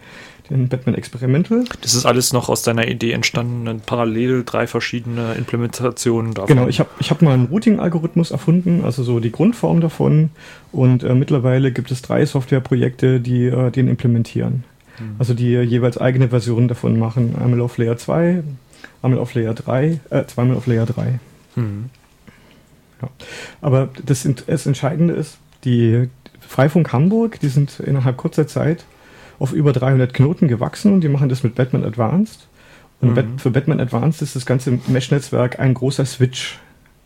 den 0.49 0.69
Batman 0.69 0.95
Experimental. 0.95 1.65
Das 1.81 1.93
ist 1.93 2.05
alles 2.05 2.31
noch 2.31 2.47
aus 2.47 2.61
deiner 2.61 2.87
Idee 2.87 3.11
entstanden, 3.11 3.81
parallel 3.85 4.43
drei 4.45 4.65
verschiedene 4.65 5.33
Implementationen 5.33 6.33
davon. 6.33 6.55
Genau, 6.55 6.67
ich 6.67 6.79
habe 6.79 6.89
ich 6.99 7.11
hab 7.11 7.21
mal 7.21 7.33
einen 7.33 7.47
Routing-Algorithmus 7.47 8.31
erfunden, 8.31 8.81
also 8.85 9.03
so 9.03 9.19
die 9.19 9.31
Grundform 9.31 9.81
davon. 9.81 10.29
Und 10.71 11.03
äh, 11.03 11.13
mittlerweile 11.13 11.71
gibt 11.71 11.91
es 11.91 12.01
drei 12.01 12.25
Softwareprojekte, 12.25 13.19
die 13.19 13.45
äh, 13.45 13.71
den 13.71 13.89
implementieren. 13.89 14.63
Mhm. 14.99 15.15
Also 15.19 15.33
die 15.33 15.53
äh, 15.53 15.61
jeweils 15.61 15.97
eigene 15.97 16.29
Versionen 16.29 16.67
davon 16.67 16.97
machen. 16.97 17.35
Einmal 17.39 17.61
auf 17.61 17.77
Layer 17.77 17.97
2, 17.97 18.41
einmal 19.01 19.19
auf 19.19 19.33
Layer 19.33 19.53
3, 19.53 19.99
äh, 20.09 20.25
zweimal 20.25 20.57
auf 20.57 20.67
Layer 20.67 20.85
3. 20.85 21.19
Mhm. 21.55 21.89
Ja. 23.01 23.09
Aber 23.61 23.89
das, 24.05 24.27
das 24.47 24.65
Entscheidende 24.65 25.13
ist, 25.13 25.37
die 25.63 26.09
Freifunk 26.41 26.91
Hamburg, 26.91 27.39
die 27.39 27.47
sind 27.47 27.79
innerhalb 27.79 28.17
kurzer 28.17 28.47
Zeit 28.47 28.83
auf 29.39 29.53
über 29.53 29.71
300 29.71 30.13
Knoten 30.13 30.47
gewachsen 30.47 30.93
und 30.93 31.01
die 31.01 31.09
machen 31.09 31.29
das 31.29 31.43
mit 31.43 31.55
Batman 31.55 31.83
Advanced. 31.83 32.47
Und 33.01 33.15
mhm. 33.15 33.39
für 33.39 33.51
Batman 33.51 33.79
Advanced 33.79 34.21
ist 34.21 34.35
das 34.35 34.45
ganze 34.45 34.79
Mesh-Netzwerk 34.87 35.59
ein 35.59 35.73
großer 35.73 36.05
Switch. 36.05 36.59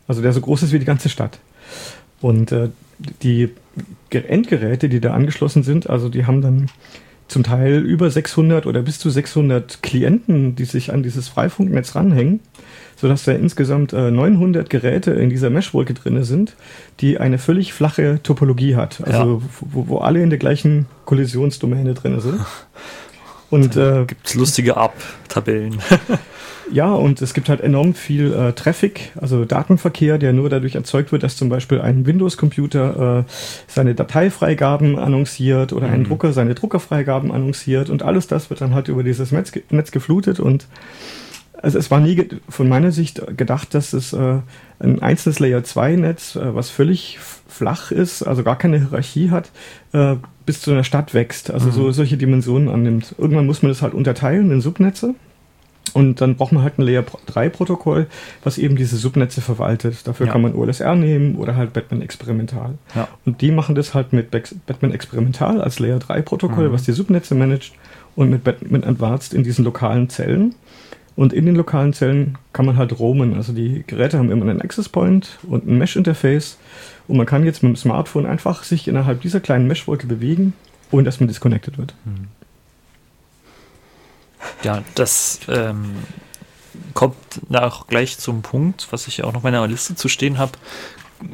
Also 0.07 0.21
der 0.21 0.33
so 0.33 0.41
groß 0.41 0.63
ist 0.63 0.71
wie 0.71 0.79
die 0.79 0.86
ganze 0.86 1.09
Stadt. 1.09 1.39
Und 2.21 2.51
äh, 2.51 2.69
die 3.21 3.49
Endgeräte, 4.09 4.89
die 4.89 4.99
da 4.99 5.13
angeschlossen 5.13 5.63
sind, 5.63 5.89
also 5.89 6.09
die 6.09 6.25
haben 6.25 6.41
dann 6.41 6.69
zum 7.33 7.43
Teil 7.43 7.81
über 7.81 8.09
600 8.09 8.65
oder 8.65 8.81
bis 8.81 8.99
zu 8.99 9.09
600 9.09 9.83
Klienten, 9.83 10.55
die 10.55 10.65
sich 10.65 10.93
an 10.93 11.03
dieses 11.03 11.27
Freifunknetz 11.27 11.95
ranhängen 11.95 12.39
sodass 12.95 13.25
da 13.25 13.33
insgesamt 13.33 13.91
äh, 13.91 14.11
900 14.11 14.69
Geräte 14.69 15.11
in 15.11 15.29
dieser 15.29 15.49
Meshwolke 15.49 15.93
drin 15.93 16.23
sind, 16.23 16.55
die 17.01 17.17
eine 17.17 17.37
völlig 17.37 17.73
flache 17.73 18.21
Topologie 18.23 18.77
hat, 18.77 19.01
also 19.05 19.41
ja. 19.41 19.49
wo, 19.59 19.87
wo, 19.89 19.97
alle 19.97 20.23
in 20.23 20.29
der 20.29 20.39
gleichen 20.39 20.85
Kollisionsdomäne 21.03 21.95
drin 21.95 22.21
sind. 22.21 22.39
Und 23.49 23.75
äh, 23.75 24.05
gibt 24.05 24.25
es 24.25 24.35
lustige 24.35 24.77
Ab-Tabellen. 24.77 25.79
ja, 26.71 26.91
und 26.93 27.21
es 27.21 27.34
gibt 27.34 27.49
halt 27.49 27.62
enorm 27.62 27.93
viel 27.93 28.34
äh, 28.34 28.54
Traffic, 28.54 29.12
also 29.19 29.45
Datenverkehr, 29.45 30.17
der 30.17 30.34
nur 30.34 30.49
dadurch 30.49 30.76
erzeugt 30.76 31.12
wird, 31.12 31.23
dass 31.23 31.36
zum 31.36 31.49
Beispiel 31.49 31.82
ein 31.82 32.06
Windows-Computer 32.06 33.26
äh, 33.28 33.32
seine 33.67 33.95
Dateifreigaben 33.95 34.97
annonciert 34.97 35.73
oder 35.73 35.88
mhm. 35.88 35.93
ein 35.93 36.04
Drucker 36.06 36.34
seine 36.34 36.56
Druckerfreigaben 36.56 37.32
annonciert 37.32 37.89
und 37.89 38.04
alles 38.04 38.28
das 38.28 38.49
wird 38.49 38.62
dann 38.62 38.73
halt 38.73 38.88
über 38.88 39.04
dieses 39.04 39.32
Netz, 39.32 39.52
Netz 39.69 39.91
geflutet 39.91 40.39
und 40.39 40.67
Also 41.62 41.80
es 41.80 41.89
war 41.91 41.99
nie 41.99 42.28
von 42.49 42.67
meiner 42.67 42.91
Sicht 42.91 43.38
gedacht, 43.38 43.73
dass 43.73 43.93
es 43.93 44.13
äh, 44.13 44.39
ein 44.80 45.02
einzelnes 45.02 45.39
Layer 45.39 45.63
2 45.63 45.95
Netz, 45.95 46.36
äh, 46.36 46.54
was 46.54 46.69
völlig 46.69 47.19
flach 47.47 47.91
ist, 47.91 48.23
also 48.23 48.43
gar 48.43 48.58
keine 48.58 48.80
Hierarchie 48.80 49.30
hat, 49.30 49.52
äh, 49.93 50.15
bis 50.45 50.62
zu 50.62 50.71
einer 50.71 50.84
Stadt 50.84 51.13
wächst, 51.13 51.52
also 51.52 51.67
mhm. 51.67 51.71
so 51.71 51.91
solche 51.91 52.17
Dimensionen 52.17 52.69
annimmt. 52.69 53.15
Irgendwann 53.17 53.45
muss 53.45 53.62
man 53.62 53.71
das 53.71 53.82
halt 53.82 53.93
unterteilen 53.93 54.52
in 54.52 54.62
Subnetze. 54.62 55.15
Und 55.93 56.21
dann 56.21 56.35
braucht 56.35 56.51
man 56.51 56.63
halt 56.63 56.79
ein 56.79 56.83
Layer 56.83 57.03
3 57.27 57.49
Protokoll, 57.49 58.07
was 58.43 58.57
eben 58.57 58.75
diese 58.75 58.97
Subnetze 58.97 59.41
verwaltet. 59.41 60.07
Dafür 60.07 60.25
ja. 60.25 60.31
kann 60.31 60.41
man 60.41 60.55
OLSR 60.55 60.95
nehmen 60.95 61.35
oder 61.35 61.55
halt 61.55 61.73
Batman 61.73 62.01
Experimental. 62.01 62.75
Ja. 62.95 63.07
Und 63.25 63.41
die 63.41 63.51
machen 63.51 63.75
das 63.75 63.93
halt 63.93 64.11
mit 64.11 64.31
Batman 64.31 64.91
Experimental 64.91 65.61
als 65.61 65.79
Layer 65.79 65.99
3 65.99 66.21
Protokoll, 66.23 66.69
mhm. 66.69 66.73
was 66.73 66.83
die 66.83 66.93
Subnetze 66.93 67.35
managt 67.35 67.73
und 68.15 68.29
mit 68.29 68.43
Batman 68.43 68.83
Advanced 68.83 69.33
in 69.33 69.43
diesen 69.43 69.65
lokalen 69.65 70.09
Zellen. 70.09 70.55
Und 71.15 71.31
in 71.31 71.45
den 71.45 71.55
lokalen 71.55 71.93
Zellen 71.93 72.39
kann 72.53 72.65
man 72.65 72.77
halt 72.77 72.97
roamen. 72.97 73.35
Also 73.35 73.53
die 73.53 73.83
Geräte 73.85 74.17
haben 74.17 74.31
immer 74.31 74.49
einen 74.49 74.61
Access 74.61 74.89
Point 74.89 75.37
und 75.47 75.67
ein 75.67 75.77
Mesh-Interface. 75.77 76.57
Und 77.07 77.17
man 77.17 77.27
kann 77.27 77.45
jetzt 77.45 77.61
mit 77.61 77.71
dem 77.71 77.75
Smartphone 77.75 78.25
einfach 78.25 78.63
sich 78.63 78.87
innerhalb 78.87 79.21
dieser 79.21 79.39
kleinen 79.39 79.67
Mesh-Wolke 79.67 80.07
bewegen, 80.07 80.53
ohne 80.91 81.03
dass 81.03 81.19
man 81.19 81.27
disconnected 81.27 81.77
wird. 81.77 81.93
Mhm. 82.05 82.29
Ja, 84.63 84.84
das 84.95 85.39
ähm, 85.47 85.95
kommt 86.93 87.15
auch 87.53 87.88
gleich 87.88 88.17
zum 88.17 88.41
Punkt, 88.41 88.88
was 88.91 89.08
ich 89.08 89.23
auch 89.23 89.34
noch 89.34 89.43
in 89.43 89.51
meiner 89.51 89.67
Liste 89.67 89.95
zu 89.95 90.10
stehen 90.10 90.38
habe. 90.38 90.53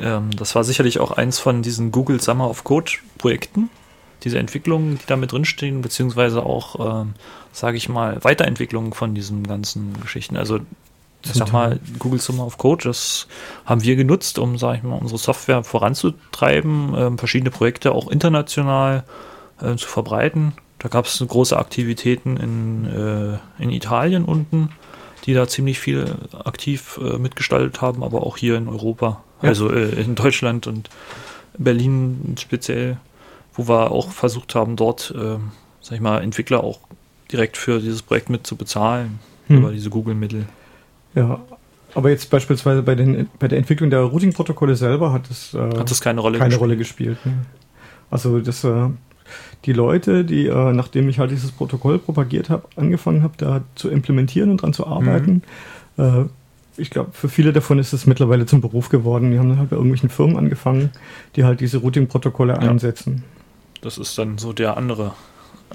Ähm, 0.01 0.31
das 0.35 0.55
war 0.55 0.63
sicherlich 0.63 0.99
auch 0.99 1.11
eins 1.11 1.39
von 1.39 1.61
diesen 1.61 1.91
Google 1.91 2.21
Summer 2.21 2.49
of 2.49 2.63
Code 2.63 2.91
Projekten. 3.17 3.69
Diese 4.23 4.37
Entwicklungen, 4.37 4.97
die 4.97 5.05
da 5.07 5.15
mit 5.15 5.31
drinstehen, 5.31 5.81
beziehungsweise 5.81 6.43
auch, 6.43 7.03
ähm, 7.03 7.13
sage 7.53 7.77
ich 7.77 7.87
mal, 7.87 8.23
Weiterentwicklungen 8.23 8.93
von 8.93 9.15
diesen 9.15 9.47
ganzen 9.47 9.99
Geschichten. 10.01 10.35
Also 10.35 10.59
ich 11.23 11.33
sag 11.33 11.51
mal, 11.51 11.79
Google 11.99 12.21
Summer 12.21 12.45
of 12.45 12.57
Code, 12.57 12.85
das 12.85 13.27
haben 13.65 13.83
wir 13.83 13.95
genutzt, 13.95 14.39
um, 14.39 14.57
sag 14.57 14.77
ich 14.77 14.83
mal, 14.83 14.97
unsere 14.97 15.19
Software 15.19 15.63
voranzutreiben, 15.63 16.95
äh, 16.95 17.17
verschiedene 17.17 17.51
Projekte 17.51 17.91
auch 17.91 18.07
international 18.09 19.03
äh, 19.61 19.75
zu 19.75 19.87
verbreiten. 19.87 20.53
Da 20.79 20.87
gab 20.87 21.05
es 21.05 21.23
große 21.25 21.57
Aktivitäten 21.57 22.37
in, 22.37 22.85
äh, 22.85 23.37
in 23.61 23.69
Italien 23.69 24.25
unten, 24.25 24.69
die 25.25 25.33
da 25.33 25.47
ziemlich 25.47 25.79
viel 25.79 26.15
aktiv 26.43 26.99
äh, 27.03 27.17
mitgestaltet 27.17 27.81
haben, 27.81 28.03
aber 28.03 28.25
auch 28.25 28.37
hier 28.37 28.55
in 28.57 28.67
Europa, 28.67 29.21
ja. 29.41 29.49
also 29.49 29.69
äh, 29.69 29.89
in 30.01 30.15
Deutschland 30.15 30.67
und 30.67 30.89
Berlin 31.57 32.35
speziell, 32.39 32.97
wo 33.53 33.67
wir 33.67 33.91
auch 33.91 34.11
versucht 34.11 34.55
haben, 34.55 34.77
dort, 34.77 35.13
äh, 35.15 35.37
sag 35.81 35.95
ich 35.95 36.01
mal, 36.01 36.21
Entwickler 36.21 36.63
auch 36.63 36.79
direkt 37.31 37.57
für 37.57 37.79
dieses 37.79 38.01
Projekt 38.01 38.29
mit 38.29 38.47
zu 38.47 38.55
bezahlen, 38.55 39.19
hm. 39.47 39.57
über 39.57 39.71
diese 39.71 39.89
Google-Mittel. 39.89 40.45
Ja, 41.13 41.41
aber 41.95 42.09
jetzt 42.09 42.29
beispielsweise 42.29 42.83
bei, 42.83 42.95
den, 42.95 43.29
bei 43.39 43.47
der 43.47 43.57
Entwicklung 43.57 43.89
der 43.89 44.01
Routing-Protokolle 44.01 44.75
selber 44.75 45.11
hat 45.11 45.29
es, 45.29 45.53
äh, 45.53 45.57
hat 45.57 45.91
es 45.91 46.01
keine 46.01 46.21
Rolle 46.21 46.37
keine 46.37 46.49
gespielt. 46.49 46.61
Rolle 46.61 46.77
gespielt 46.77 47.25
ne? 47.25 47.33
Also 48.11 48.39
das 48.39 48.63
äh, 48.63 48.89
die 49.65 49.73
Leute, 49.73 50.23
die, 50.23 50.47
äh, 50.47 50.73
nachdem 50.73 51.09
ich 51.09 51.19
halt 51.19 51.31
dieses 51.31 51.51
Protokoll 51.51 51.99
propagiert 51.99 52.49
habe, 52.49 52.67
angefangen 52.75 53.23
habe, 53.23 53.33
da 53.37 53.61
zu 53.75 53.89
implementieren 53.89 54.51
und 54.51 54.61
dran 54.61 54.73
zu 54.73 54.87
arbeiten. 54.87 55.43
Mhm. 55.97 56.03
Äh, 56.03 56.25
ich 56.77 56.89
glaube, 56.89 57.11
für 57.11 57.27
viele 57.27 57.51
davon 57.51 57.77
ist 57.77 57.91
es 57.91 58.05
mittlerweile 58.05 58.45
zum 58.45 58.61
Beruf 58.61 58.89
geworden. 58.89 59.31
Die 59.31 59.39
haben 59.39 59.49
dann 59.49 59.59
halt 59.59 59.69
bei 59.69 59.75
irgendwelchen 59.75 60.09
Firmen 60.09 60.37
angefangen, 60.37 60.91
die 61.35 61.43
halt 61.43 61.59
diese 61.59 61.79
Routing-Protokolle 61.79 62.53
ja. 62.53 62.59
einsetzen. 62.59 63.23
Das 63.81 63.97
ist 63.97 64.17
dann 64.17 64.37
so 64.37 64.53
der 64.53 64.77
andere 64.77 65.13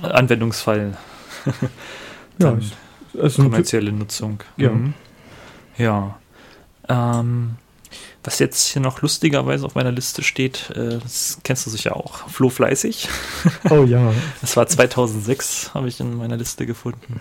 Anwendungsfall. 0.01 0.97
ja, 2.39 2.57
also 3.21 3.43
kommerzielle 3.43 3.93
Nutzung. 3.93 4.41
Ja. 4.57 4.71
Mhm. 4.71 4.95
Ja. 5.77 6.19
Ähm, 6.89 7.57
was 8.23 8.39
jetzt 8.39 8.69
hier 8.69 8.81
noch 8.81 9.03
lustigerweise 9.03 9.67
auf 9.67 9.75
meiner 9.75 9.93
Liste 9.93 10.23
steht, 10.23 10.71
äh, 10.71 10.99
das 10.99 11.39
kennst 11.45 11.67
du 11.67 11.71
sicher 11.71 11.97
auch. 11.97 12.29
Flo 12.29 12.49
Fleißig. 12.49 13.09
Oh 13.71 13.85
ja. 13.85 14.13
Das 14.41 14.57
war 14.57 14.67
2006, 14.67 15.71
habe 15.75 15.89
ich 15.89 16.01
in 16.01 16.17
meiner 16.17 16.37
Liste 16.37 16.67
gefunden. 16.67 17.21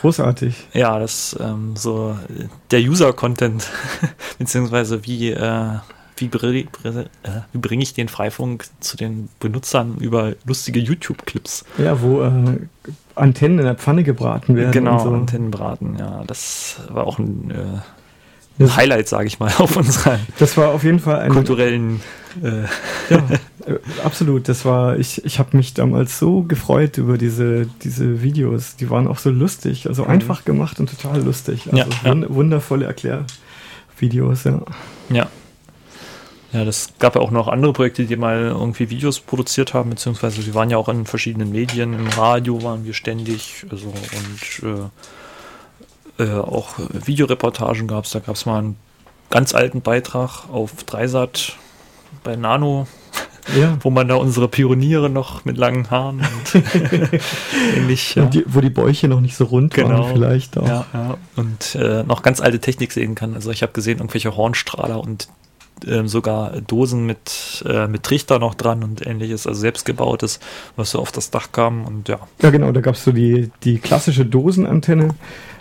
Großartig. 0.00 0.68
Ja, 0.72 0.98
das 0.98 1.36
ähm, 1.40 1.76
so 1.76 2.16
der 2.70 2.80
User-Content, 2.80 3.68
beziehungsweise 4.38 5.06
wie, 5.06 5.30
äh, 5.30 5.78
wie, 6.16 6.28
bring, 6.28 6.68
äh, 6.84 7.04
wie 7.52 7.58
bringe 7.58 7.82
ich 7.82 7.94
den 7.94 8.08
Freifunk 8.08 8.66
zu 8.80 8.96
den 8.96 9.28
Benutzern 9.40 9.96
über 9.98 10.34
lustige 10.44 10.80
YouTube-Clips. 10.80 11.64
Ja, 11.78 12.00
wo 12.02 12.22
äh, 12.22 12.58
Antennen 13.14 13.58
in 13.58 13.64
der 13.64 13.76
Pfanne 13.76 14.02
gebraten 14.02 14.56
werden. 14.56 14.72
Genau, 14.72 14.98
so. 14.98 15.10
Antennen 15.10 15.50
braten, 15.50 15.96
ja. 15.98 16.22
Das 16.26 16.76
war 16.88 17.06
auch 17.06 17.18
ein 17.18 17.50
äh, 17.50 17.80
das 18.58 18.76
Highlight, 18.76 19.08
sage 19.08 19.26
ich 19.26 19.38
mal, 19.38 19.52
auf 19.58 19.76
unserer 19.76 20.18
das 20.38 20.56
war 20.56 20.70
auf 20.70 20.84
jeden 20.84 21.00
Fall 21.00 21.20
ein 21.20 21.32
kulturellen. 21.32 22.00
Äh 22.42 22.62
ja, 23.10 23.18
äh, 23.66 23.78
absolut. 24.02 24.48
Das 24.48 24.64
war 24.64 24.98
ich. 24.98 25.24
Ich 25.24 25.38
habe 25.38 25.56
mich 25.56 25.74
damals 25.74 26.18
so 26.18 26.42
gefreut 26.42 26.98
über 26.98 27.18
diese 27.18 27.66
diese 27.82 28.22
Videos. 28.22 28.76
Die 28.76 28.90
waren 28.90 29.06
auch 29.06 29.18
so 29.18 29.30
lustig, 29.30 29.88
also 29.88 30.04
mhm. 30.04 30.10
einfach 30.10 30.44
gemacht 30.44 30.80
und 30.80 30.90
total 30.90 31.22
lustig. 31.22 31.66
Also 31.66 31.76
ja, 31.76 31.86
wund 32.04 32.22
ja. 32.22 32.34
wundervolle 32.34 32.86
Erklärvideos. 32.86 34.44
Ja. 34.44 34.62
Ja. 35.10 35.28
Ja, 36.52 36.64
das 36.64 36.90
gab 37.00 37.16
ja 37.16 37.20
auch 37.20 37.32
noch 37.32 37.48
andere 37.48 37.72
Projekte, 37.72 38.04
die 38.04 38.14
mal 38.14 38.42
irgendwie 38.42 38.88
Videos 38.88 39.18
produziert 39.18 39.74
haben, 39.74 39.90
beziehungsweise 39.90 40.46
wir 40.46 40.54
waren 40.54 40.70
ja 40.70 40.76
auch 40.76 40.88
in 40.88 41.04
verschiedenen 41.04 41.50
Medien, 41.50 41.94
im 41.94 42.06
Radio 42.06 42.62
waren 42.62 42.84
wir 42.84 42.94
ständig, 42.94 43.66
also 43.72 43.88
und 43.88 44.62
äh, 44.62 44.88
äh, 46.18 46.30
auch 46.30 46.74
Videoreportagen 46.78 47.86
gab 47.86 48.04
es. 48.04 48.10
Da 48.10 48.20
gab 48.20 48.36
es 48.36 48.46
mal 48.46 48.58
einen 48.58 48.76
ganz 49.30 49.54
alten 49.54 49.80
Beitrag 49.80 50.48
auf 50.50 50.84
Dreisat 50.84 51.56
bei 52.22 52.36
Nano, 52.36 52.86
ja. 53.58 53.76
wo 53.82 53.90
man 53.90 54.08
da 54.08 54.14
unsere 54.14 54.48
Pioniere 54.48 55.10
noch 55.10 55.44
mit 55.44 55.56
langen 55.56 55.90
Haaren 55.90 56.20
und 56.20 56.62
ähnlich. 57.76 58.14
Ja. 58.14 58.26
Die, 58.26 58.44
wo 58.46 58.60
die 58.60 58.70
Bäuche 58.70 59.08
noch 59.08 59.20
nicht 59.20 59.36
so 59.36 59.44
rund 59.44 59.74
genau. 59.74 60.04
waren 60.04 60.12
vielleicht 60.12 60.56
auch. 60.56 60.68
Ja, 60.68 60.86
ja. 60.92 61.16
Und 61.36 61.74
äh, 61.74 62.04
noch 62.04 62.22
ganz 62.22 62.40
alte 62.40 62.60
Technik 62.60 62.92
sehen 62.92 63.14
kann. 63.14 63.34
Also 63.34 63.50
ich 63.50 63.62
habe 63.62 63.72
gesehen, 63.72 63.98
irgendwelche 63.98 64.36
Hornstrahler 64.36 65.00
und 65.00 65.28
äh, 65.86 66.06
sogar 66.06 66.60
Dosen 66.60 67.04
mit, 67.04 67.64
äh, 67.66 67.88
mit 67.88 68.04
Trichter 68.04 68.38
noch 68.38 68.54
dran 68.54 68.84
und 68.84 69.04
ähnliches, 69.06 69.46
also 69.46 69.60
selbstgebautes, 69.60 70.38
was 70.76 70.92
so 70.92 71.00
auf 71.00 71.12
das 71.12 71.30
Dach 71.30 71.48
kam 71.52 71.84
und 71.84 72.08
ja. 72.08 72.20
Ja 72.40 72.50
genau, 72.50 72.70
da 72.72 72.80
gab 72.80 72.94
es 72.94 73.04
so 73.04 73.12
die, 73.12 73.50
die 73.64 73.78
klassische 73.78 74.24
Dosenantenne 74.24 75.14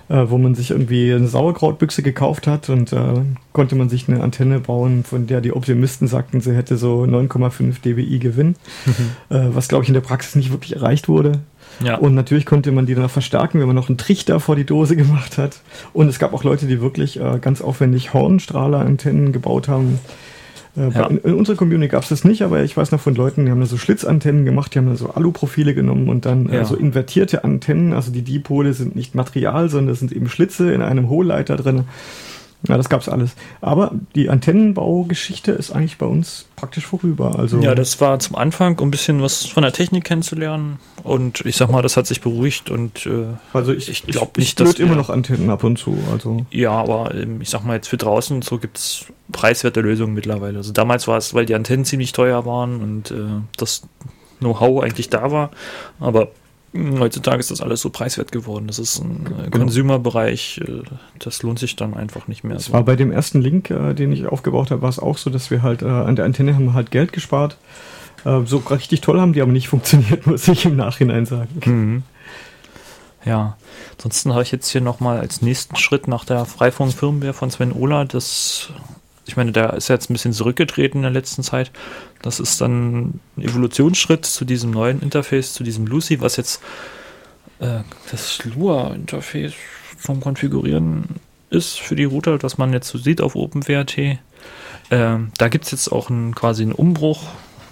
äh, 0.10 0.26
wo 0.28 0.38
man 0.38 0.56
sich 0.56 0.72
irgendwie 0.72 1.14
eine 1.14 1.28
Sauerkrautbüchse 1.28 2.04
gekauft 2.04 2.48
hat 2.48 2.70
und 2.70 2.94
äh, 2.94 3.22
konnte 3.52 3.76
man 3.76 3.90
sich 3.90 4.08
eine 4.08 4.22
Antenne 4.22 4.60
bauen, 4.60 5.04
von 5.04 5.28
der 5.28 5.42
die 5.42 5.54
Optimisten 5.54 6.08
sagten, 6.08 6.42
sie 6.42 6.56
hätte 6.56 6.78
so 6.78 7.04
9,5 7.04 7.82
dBi 7.82 8.20
Gewinn, 8.20 8.56
mhm. 8.86 8.94
äh, 9.36 9.56
was 9.56 9.68
glaube 9.68 9.84
ich 9.84 9.90
in 9.90 9.94
der 9.94 10.02
Praxis 10.02 10.36
nicht 10.36 10.52
wirklich 10.52 10.76
erreicht 10.76 11.08
wurde. 11.08 11.42
Ja. 11.84 11.98
Und 11.98 12.14
natürlich 12.14 12.46
konnte 12.46 12.72
man 12.72 12.86
die 12.86 12.96
dann 12.96 13.06
auch 13.06 13.10
verstärken, 13.10 13.60
wenn 13.60 13.68
man 13.68 13.76
noch 13.76 13.90
einen 13.90 13.98
Trichter 13.98 14.40
vor 14.40 14.56
die 14.56 14.66
Dose 14.66 14.96
gemacht 14.96 15.38
hat. 15.38 15.62
Und 15.94 16.08
es 16.08 16.20
gab 16.20 16.34
auch 16.34 16.44
Leute, 16.44 16.68
die 16.68 16.82
wirklich 16.82 17.20
äh, 17.20 17.40
ganz 17.40 17.62
aufwendig 17.62 18.14
Hornstrahler-Antennen 18.14 19.32
gebaut 19.32 19.68
haben, 19.68 20.00
äh, 20.76 20.90
ja. 20.90 21.08
in, 21.08 21.18
in, 21.20 21.34
unserer 21.36 21.56
Community 21.56 21.90
gab 21.90 22.04
es 22.04 22.10
das 22.10 22.24
nicht, 22.24 22.42
aber 22.42 22.64
ich 22.64 22.76
weiß 22.76 22.92
noch 22.92 23.00
von 23.00 23.16
Leuten, 23.16 23.46
die 23.46 23.52
haben 23.52 23.60
da 23.60 23.66
so 23.66 23.78
Schlitzantennen 23.78 24.46
gemacht, 24.46 24.74
die 24.74 24.80
haben 24.80 24.88
da 24.88 24.96
so 24.96 25.10
Aluprofile 25.12 25.74
genommen 25.74 26.10
und 26.10 26.26
dann 26.26 26.50
äh, 26.50 26.56
ja. 26.56 26.62
äh, 26.62 26.66
so 26.66 26.76
invertierte 26.76 27.44
Antennen, 27.44 27.94
also 27.94 28.12
die 28.12 28.24
Dipole 28.24 28.74
sind 28.74 28.96
nicht 28.96 29.16
Material, 29.16 29.70
sondern 29.70 29.90
das 29.90 30.00
sind 30.00 30.12
eben 30.12 30.30
Schlitze 30.30 30.74
in 30.74 30.82
einem 30.82 31.10
Hohlleiter 31.10 31.58
drin. 31.58 31.84
Ja, 32.68 32.78
das 32.78 32.88
gab's 32.88 33.10
alles. 33.10 33.36
Aber 33.60 33.92
die 34.16 34.30
Antennenbaugeschichte 34.30 35.52
ist 35.52 35.72
eigentlich 35.72 35.98
bei 35.98 36.06
uns 36.06 36.46
praktisch 36.56 36.86
vorüber. 36.86 37.38
Also 37.38 37.60
ja, 37.60 37.76
das 37.76 38.00
war 38.00 38.20
zum 38.20 38.38
Anfang, 38.38 38.80
um 38.80 38.88
ein 38.88 38.92
bisschen 38.92 39.22
was 39.22 39.46
von 39.46 39.64
der 39.64 39.74
Technik 39.74 40.06
kennenzulernen. 40.06 40.80
Und 41.04 41.46
ich 41.46 41.58
sag 41.58 41.70
mal, 41.70 41.82
das 41.82 41.98
hat 41.98 42.08
sich 42.08 42.22
beruhigt 42.22 42.70
und 42.70 43.06
äh, 43.06 43.26
also 43.52 43.74
ich, 43.74 43.90
ich 43.90 44.04
glaube 44.04 44.40
nicht, 44.40 44.60
dass 44.62 44.76
immer 44.76 44.96
noch 44.96 45.10
Antennen 45.10 45.50
ab 45.50 45.66
und 45.66 45.78
zu. 45.78 45.98
Also 46.12 46.46
ja, 46.52 46.72
aber 46.72 47.14
ähm, 47.14 47.42
ich 47.42 47.50
sag 47.50 47.66
mal 47.66 47.76
jetzt 47.76 47.90
für 47.90 47.98
draußen 47.98 48.42
so 48.42 48.58
gibt's 48.58 49.08
preiswerte 49.34 49.82
Lösungen 49.82 50.14
mittlerweile. 50.14 50.58
Also 50.58 50.72
damals 50.72 51.08
war 51.08 51.18
es, 51.18 51.34
weil 51.34 51.46
die 51.46 51.56
Antennen 51.56 51.84
ziemlich 51.84 52.14
teuer 52.14 52.46
waren 52.46 52.82
und 52.82 53.12
äh, 53.12 53.42
das 53.58 53.82
Know-how 54.40 54.84
eigentlich 54.84 55.10
da 55.10 55.32
war. 55.32 55.52
Aber 56.00 56.30
Heutzutage 56.76 57.40
ist 57.40 57.52
das 57.52 57.62
alles 57.62 57.82
so 57.82 57.92
preiswert 57.92 58.32
geworden. 58.32 58.66
Das 58.66 58.80
ist 58.80 59.00
ein 59.00 59.28
äh, 59.28 59.50
genau. 59.50 59.66
Äh, 60.58 60.82
das 61.20 61.44
lohnt 61.44 61.60
sich 61.60 61.76
dann 61.76 61.94
einfach 61.94 62.28
nicht 62.28 62.44
mehr. 62.44 62.58
Es 62.58 62.66
so. 62.66 62.74
war 62.74 62.84
bei 62.84 62.96
dem 62.96 63.12
ersten 63.12 63.42
Link, 63.42 63.70
äh, 63.70 63.94
den 63.94 64.12
ich 64.12 64.26
aufgebaut 64.26 64.72
habe, 64.72 64.82
war 64.82 64.90
es 64.90 64.98
auch 64.98 65.18
so, 65.18 65.30
dass 65.30 65.52
wir 65.52 65.62
halt 65.62 65.84
an 65.84 66.16
der 66.16 66.26
Antenne 66.26 66.56
haben 66.56 66.74
halt 66.74 66.90
Geld 66.90 67.14
gespart. 67.14 67.58
so 68.24 68.58
richtig 68.58 69.02
toll 69.02 69.20
haben 69.20 69.34
die 69.34 69.42
aber 69.42 69.52
nicht 69.52 69.68
funktioniert, 69.70 70.26
muss 70.26 70.48
ich 70.48 70.66
im 70.66 70.76
Nachhinein 70.76 71.26
sagen. 71.26 71.62
Mhm. 71.66 72.04
Ja, 73.26 73.56
ansonsten 73.94 74.34
habe 74.34 74.44
ich 74.44 74.52
jetzt 74.52 74.70
hier 74.70 74.82
nochmal 74.82 75.20
als 75.20 75.42
nächsten 75.42 75.76
Schritt 75.76 76.08
nach 76.08 76.26
der 76.26 76.46
Freifunk-Firmware 76.46 77.34
von 77.34 77.52
Sven 77.52 77.72
Ola 77.72 78.06
das 78.06 78.70
ich 79.26 79.38
meine, 79.38 79.52
der 79.52 79.74
ist 79.74 79.88
jetzt 79.88 80.10
ein 80.10 80.14
bisschen 80.14 80.34
zurückgetreten 80.34 81.00
in 81.00 81.04
der 81.04 81.12
letzten 81.12 81.44
Zeit. 81.44 81.72
Das 82.22 82.40
ist 82.40 82.60
dann 82.62 83.20
ein 83.38 83.42
Evolutionsschritt 83.42 84.26
zu 84.26 84.46
diesem 84.46 84.72
neuen 84.72 85.02
Interface, 85.02 85.54
zu 85.54 85.64
diesem 85.64 85.86
Lucy, 85.86 86.22
was 86.22 86.36
jetzt 86.36 86.62
äh, 87.60 87.80
das 88.12 88.44
Lua-Interface 88.44 89.54
vom 89.98 90.20
Konfigurieren 90.20 91.06
ist 91.50 91.80
für 91.80 91.96
die 91.96 92.04
Router, 92.04 92.42
was 92.42 92.58
man 92.58 92.74
jetzt 92.74 92.90
so 92.90 92.98
sieht 92.98 93.22
auf 93.22 93.36
OpenWrt. 93.36 93.98
Ähm, 94.92 95.32
da 95.38 95.48
gibt 95.48 95.66
es 95.66 95.72
jetzt 95.72 95.92
auch 95.92 96.10
einen, 96.10 96.36
quasi 96.36 96.64
einen 96.64 96.74
Umbruch, 96.74 97.24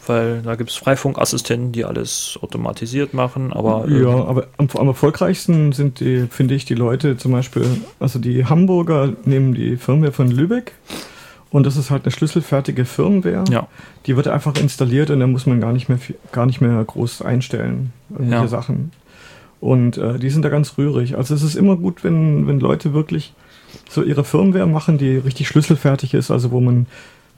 weil 0.07 0.41
da 0.41 0.55
gibt 0.55 0.69
es 0.69 0.75
Freifunkassistenten, 0.77 1.71
die 1.71 1.83
alles 1.83 2.39
automatisiert 2.41 3.13
machen. 3.13 3.51
Aber, 3.51 3.87
ja, 3.89 4.09
ähm, 4.09 4.21
aber 4.21 4.47
am, 4.57 4.69
am, 4.73 4.87
erfolgreichsten 4.87 5.73
sind 5.73 5.99
die, 5.99 6.27
finde 6.29 6.55
ich, 6.55 6.65
die 6.65 6.75
Leute 6.75 7.17
zum 7.17 7.31
Beispiel, 7.31 7.65
also 7.99 8.19
die 8.19 8.45
Hamburger 8.45 9.13
nehmen 9.25 9.53
die 9.53 9.77
Firmware 9.77 10.13
von 10.13 10.31
Lübeck 10.31 10.73
und 11.51 11.65
das 11.65 11.75
ist 11.75 11.91
halt 11.91 12.05
eine 12.05 12.11
schlüsselfertige 12.11 12.85
Firmware. 12.85 13.43
Ja. 13.49 13.67
Die 14.05 14.15
wird 14.15 14.27
einfach 14.27 14.55
installiert 14.55 15.09
und 15.09 15.19
dann 15.19 15.31
muss 15.31 15.45
man 15.45 15.59
gar 15.59 15.73
nicht 15.73 15.89
mehr, 15.89 15.99
gar 16.31 16.45
nicht 16.45 16.61
mehr 16.61 16.83
groß 16.83 17.21
einstellen, 17.21 17.91
irgendwelche 18.09 18.43
ja. 18.43 18.47
Sachen. 18.47 18.91
Und 19.59 19.97
äh, 19.97 20.17
die 20.17 20.29
sind 20.29 20.43
da 20.43 20.49
ganz 20.49 20.77
rührig. 20.77 21.17
Also 21.17 21.35
es 21.35 21.43
ist 21.43 21.55
immer 21.55 21.75
gut, 21.75 22.03
wenn, 22.03 22.47
wenn 22.47 22.59
Leute 22.59 22.93
wirklich 22.93 23.33
so 23.89 24.01
ihre 24.01 24.23
Firmware 24.23 24.65
machen, 24.65 24.97
die 24.97 25.17
richtig 25.17 25.47
schlüsselfertig 25.47 26.13
ist, 26.13 26.31
also 26.31 26.51
wo 26.51 26.61
man 26.61 26.87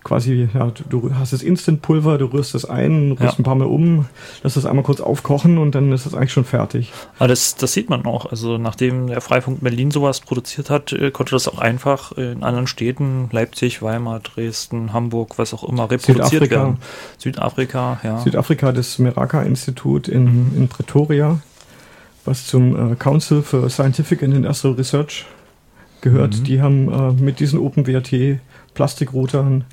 quasi, 0.04 0.50
ja, 0.54 0.72
du 0.90 1.12
hast 1.16 1.34
das 1.34 1.42
Instant-Pulver, 1.42 2.18
du 2.18 2.26
rührst 2.26 2.54
das 2.54 2.66
ein, 2.66 3.12
rührst 3.14 3.34
ja. 3.34 3.40
ein 3.40 3.44
paar 3.44 3.56
Mal 3.56 3.68
um, 3.68 4.06
lässt 4.44 4.58
das 4.58 4.66
einmal 4.66 4.84
kurz 4.84 5.02
aufkochen 5.02 5.58
und 5.58 5.76
dann 5.76 5.92
ist 5.92 6.06
das 6.06 6.14
eigentlich 6.14 6.34
schon 6.34 6.46
fertig. 6.46 6.92
Aber 7.20 7.28
das, 7.28 7.56
das 7.56 7.74
sieht 7.74 7.90
man 7.90 8.06
auch. 8.06 8.26
Also 8.26 8.58
nachdem 8.58 9.08
der 9.08 9.22
Freifunk 9.22 9.62
Berlin 9.62 9.92
sowas 9.92 10.20
produziert 10.20 10.70
hat, 10.70 10.92
äh, 10.94 11.12
konnte 11.12 11.32
das 11.32 11.48
auch 11.48 11.60
einfach 11.60 12.12
in 12.14 12.44
anderen 12.44 12.68
Städten, 12.68 13.30
Leipzig, 13.32 13.82
Weimar, 13.82 14.20
Dresden, 14.20 14.94
Hamburg, 14.94 15.38
was 15.38 15.54
auch 15.54 15.64
immer, 15.64 15.90
reproduziert 15.90 16.44
Südafrika. 16.44 16.56
werden. 16.56 16.78
Südafrika, 17.18 18.00
ja. 18.04 18.20
Südafrika, 18.20 18.72
das 18.72 19.00
Meraka-Institut 19.00 20.08
in, 20.08 20.24
mhm. 20.24 20.52
in 20.58 20.68
Pretoria, 20.68 21.40
was 22.26 22.48
zum 22.48 22.94
äh, 22.94 22.96
Council 22.96 23.42
for 23.42 23.70
Scientific 23.70 24.24
and 24.24 24.34
Industrial 24.34 24.76
Research 24.76 25.26
gehört. 26.02 26.40
Mhm. 26.40 26.44
Die 26.44 26.62
haben 26.62 26.92
äh, 26.92 27.12
mit 27.14 27.40
diesen 27.40 27.60
OpenWrt 27.60 28.40
Plastikroutern 28.74 29.66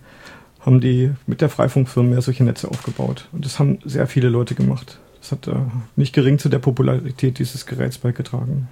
haben 0.64 0.80
die 0.80 1.12
mit 1.26 1.40
der 1.40 1.48
Freifunkfirma 1.48 2.20
solche 2.20 2.44
Netze 2.44 2.68
aufgebaut. 2.68 3.28
Und 3.32 3.44
das 3.44 3.58
haben 3.58 3.78
sehr 3.84 4.06
viele 4.06 4.28
Leute 4.28 4.54
gemacht. 4.54 4.98
Das 5.20 5.32
hat 5.32 5.48
äh, 5.48 5.54
nicht 5.96 6.14
gering 6.14 6.38
zu 6.38 6.48
der 6.48 6.58
Popularität 6.58 7.38
dieses 7.38 7.66
Geräts 7.66 7.98
beigetragen. 7.98 8.68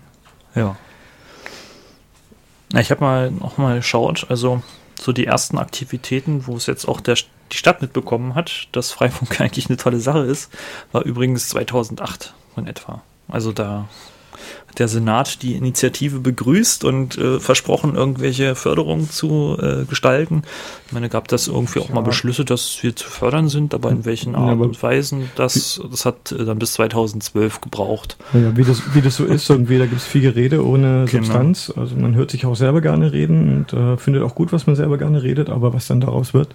Ja. 0.54 0.76
Ich 2.76 2.90
habe 2.90 3.00
mal 3.00 3.30
noch 3.30 3.56
mal 3.56 3.76
geschaut, 3.76 4.26
also 4.28 4.62
so 5.00 5.12
die 5.12 5.26
ersten 5.26 5.58
Aktivitäten, 5.58 6.46
wo 6.46 6.56
es 6.56 6.66
jetzt 6.66 6.86
auch 6.86 7.00
der, 7.00 7.16
die 7.52 7.56
Stadt 7.56 7.80
mitbekommen 7.80 8.34
hat, 8.34 8.68
dass 8.72 8.90
Freifunk 8.90 9.40
eigentlich 9.40 9.68
eine 9.68 9.76
tolle 9.76 10.00
Sache 10.00 10.20
ist, 10.20 10.52
war 10.92 11.04
übrigens 11.04 11.48
2008 11.48 12.34
in 12.56 12.66
etwa. 12.66 13.02
Also 13.28 13.52
da 13.52 13.88
der 14.78 14.88
Senat 14.88 15.42
die 15.42 15.54
Initiative 15.54 16.20
begrüßt 16.20 16.84
und 16.84 17.18
äh, 17.18 17.40
versprochen, 17.40 17.94
irgendwelche 17.94 18.54
Förderungen 18.54 19.10
zu 19.10 19.56
äh, 19.60 19.84
gestalten. 19.84 20.42
Ich 20.86 20.92
meine, 20.92 21.08
gab 21.08 21.28
das 21.28 21.48
irgendwie 21.48 21.80
auch 21.80 21.88
mal 21.88 22.02
Beschlüsse, 22.02 22.44
dass 22.44 22.82
wir 22.82 22.94
zu 22.94 23.08
fördern 23.08 23.48
sind, 23.48 23.74
aber 23.74 23.90
in 23.90 24.04
welchen 24.04 24.34
Art 24.34 24.58
ja, 24.58 24.64
und 24.64 24.82
Weisen, 24.82 25.30
das, 25.36 25.80
das 25.90 26.04
hat 26.04 26.32
äh, 26.32 26.44
dann 26.44 26.58
bis 26.58 26.74
2012 26.74 27.60
gebraucht. 27.60 28.16
Ja, 28.32 28.56
wie 28.56 28.64
das, 28.64 28.94
wie 28.94 29.02
das 29.02 29.16
so 29.16 29.24
ist, 29.24 29.50
irgendwie, 29.50 29.78
da 29.78 29.86
gibt 29.86 30.00
es 30.00 30.06
viel 30.06 30.22
Gerede 30.22 30.64
ohne 30.64 31.06
genau. 31.06 31.24
Substanz. 31.24 31.72
Also 31.74 31.96
man 31.96 32.14
hört 32.14 32.30
sich 32.30 32.46
auch 32.46 32.56
selber 32.56 32.80
gerne 32.80 33.12
reden 33.12 33.66
und 33.68 33.72
äh, 33.72 33.96
findet 33.96 34.22
auch 34.22 34.34
gut, 34.34 34.52
was 34.52 34.66
man 34.66 34.76
selber 34.76 34.98
gerne 34.98 35.22
redet, 35.22 35.50
aber 35.50 35.72
was 35.74 35.86
dann 35.86 36.00
daraus 36.00 36.34
wird, 36.34 36.54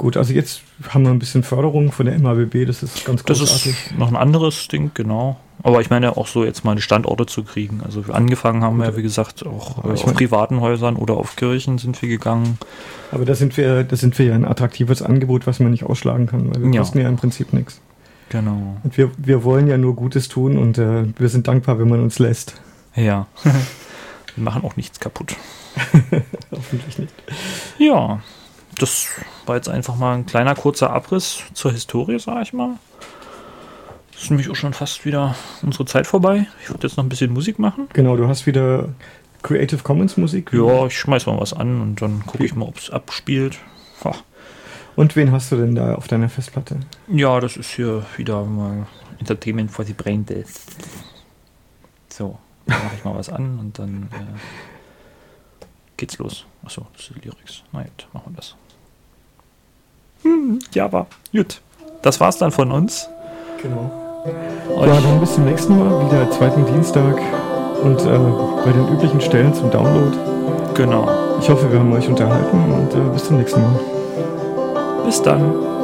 Gut, 0.00 0.16
also 0.16 0.32
jetzt 0.32 0.62
haben 0.88 1.02
wir 1.02 1.10
ein 1.10 1.18
bisschen 1.18 1.42
Förderung 1.42 1.92
von 1.92 2.06
der 2.06 2.18
MABB, 2.18 2.64
das 2.66 2.82
ist 2.82 3.04
ganz 3.04 3.22
großartig. 3.22 3.52
Das 3.52 3.66
ist 3.66 3.98
noch 3.98 4.08
ein 4.08 4.16
anderes 4.16 4.66
Ding, 4.66 4.92
genau. 4.94 5.36
Aber 5.62 5.82
ich 5.82 5.90
meine 5.90 6.16
auch 6.16 6.26
so 6.26 6.42
jetzt 6.42 6.64
mal 6.64 6.74
die 6.74 6.80
Standorte 6.80 7.26
zu 7.26 7.42
kriegen. 7.44 7.82
Also 7.84 8.06
wir 8.06 8.14
angefangen 8.14 8.62
haben 8.62 8.78
wir, 8.78 8.96
wie 8.96 9.02
gesagt, 9.02 9.44
auch 9.44 9.84
äh, 9.84 9.90
auf 9.90 10.06
meine, 10.06 10.16
privaten 10.16 10.62
Häusern 10.62 10.96
oder 10.96 11.18
auf 11.18 11.36
Kirchen 11.36 11.76
sind 11.76 12.00
wir 12.00 12.08
gegangen. 12.08 12.56
Aber 13.12 13.26
da 13.26 13.34
sind 13.34 13.58
wir, 13.58 13.84
da 13.84 13.94
sind 13.94 14.18
wir 14.18 14.24
ja 14.24 14.34
ein 14.34 14.46
attraktives 14.46 15.02
Angebot, 15.02 15.46
was 15.46 15.60
man 15.60 15.70
nicht 15.70 15.84
ausschlagen 15.84 16.26
kann, 16.26 16.48
weil 16.48 16.62
wir 16.62 16.70
ja. 16.70 16.80
kosten 16.80 16.98
ja 16.98 17.06
im 17.06 17.16
Prinzip 17.16 17.52
nichts. 17.52 17.82
Genau. 18.30 18.78
Und 18.82 18.96
wir, 18.96 19.10
wir 19.18 19.44
wollen 19.44 19.66
ja 19.66 19.76
nur 19.76 19.94
Gutes 19.96 20.28
tun 20.28 20.56
und 20.56 20.78
äh, 20.78 21.08
wir 21.18 21.28
sind 21.28 21.46
dankbar, 21.46 21.78
wenn 21.78 21.90
man 21.90 22.00
uns 22.00 22.18
lässt. 22.18 22.54
Ja. 22.96 23.26
wir 23.44 24.44
machen 24.44 24.64
auch 24.64 24.76
nichts 24.76 24.98
kaputt. 24.98 25.36
Hoffentlich 26.50 26.98
nicht. 26.98 27.12
Ja, 27.76 28.22
das 28.78 29.08
war 29.46 29.56
jetzt 29.56 29.68
einfach 29.68 29.96
mal 29.96 30.14
ein 30.14 30.26
kleiner 30.26 30.54
kurzer 30.54 30.90
Abriss 30.90 31.42
zur 31.54 31.72
Historie, 31.72 32.18
sag 32.18 32.42
ich 32.42 32.52
mal 32.52 32.76
ist 34.22 34.30
nämlich 34.30 34.50
auch 34.50 34.56
schon 34.56 34.74
fast 34.74 35.04
wieder 35.04 35.34
unsere 35.62 35.86
Zeit 35.86 36.06
vorbei. 36.06 36.46
Ich 36.62 36.70
würde 36.70 36.86
jetzt 36.86 36.96
noch 36.96 37.04
ein 37.04 37.08
bisschen 37.08 37.32
Musik 37.32 37.58
machen. 37.58 37.88
Genau, 37.92 38.16
du 38.16 38.28
hast 38.28 38.46
wieder 38.46 38.90
Creative 39.42 39.82
Commons 39.82 40.16
Musik. 40.16 40.52
Ja, 40.52 40.86
ich 40.86 40.98
schmeiß 40.98 41.26
mal 41.26 41.40
was 41.40 41.52
an 41.52 41.80
und 41.80 42.02
dann 42.02 42.24
gucke 42.26 42.44
ich 42.44 42.54
mal, 42.54 42.66
ob 42.66 42.78
es 42.78 42.90
abspielt. 42.90 43.58
Ja. 44.04 44.12
Und 44.96 45.16
wen 45.16 45.32
hast 45.32 45.50
du 45.52 45.56
denn 45.56 45.74
da 45.74 45.94
auf 45.94 46.08
deiner 46.08 46.28
Festplatte? 46.28 46.80
Ja, 47.08 47.40
das 47.40 47.56
ist 47.56 47.70
hier 47.70 48.04
wieder 48.16 48.44
mal 48.44 48.86
Entertainment 49.18 49.70
for 49.70 49.84
the 49.84 49.94
Brain 49.94 50.26
Death. 50.26 50.48
So, 52.08 52.38
dann 52.66 52.82
mache 52.84 52.96
ich 52.96 53.04
mal 53.04 53.14
was 53.14 53.30
an 53.30 53.58
und 53.58 53.78
dann 53.78 54.08
äh, 54.12 54.69
geht's 56.00 56.18
los. 56.18 56.44
Achso, 56.64 56.86
das 56.94 57.02
ist 57.02 57.24
Lyrics. 57.24 57.62
Na 57.72 57.82
gut, 57.82 58.08
machen 58.12 58.32
wir 58.32 58.36
das. 58.36 58.56
Hm, 60.22 60.58
Java. 60.72 61.06
Gut. 61.32 61.60
Das 62.02 62.18
war's 62.18 62.38
dann 62.38 62.50
von 62.50 62.72
uns. 62.72 63.08
Genau. 63.62 64.24
Ja, 64.80 65.00
dann 65.00 65.20
bis 65.20 65.34
zum 65.34 65.44
nächsten 65.44 65.78
Mal, 65.78 66.06
wieder 66.06 66.30
zweiten 66.30 66.64
Dienstag 66.66 67.16
und 67.82 68.00
äh, 68.00 68.64
bei 68.64 68.72
den 68.72 68.88
üblichen 68.88 69.20
Stellen 69.20 69.54
zum 69.54 69.70
Download. 69.70 70.16
Genau. 70.74 71.08
Ich 71.40 71.48
hoffe, 71.48 71.70
wir 71.70 71.78
haben 71.78 71.92
euch 71.92 72.08
unterhalten 72.08 72.72
und 72.72 72.94
äh, 72.94 73.12
bis 73.12 73.24
zum 73.24 73.38
nächsten 73.38 73.60
Mal. 73.60 73.80
Bis 75.04 75.22
dann. 75.22 75.79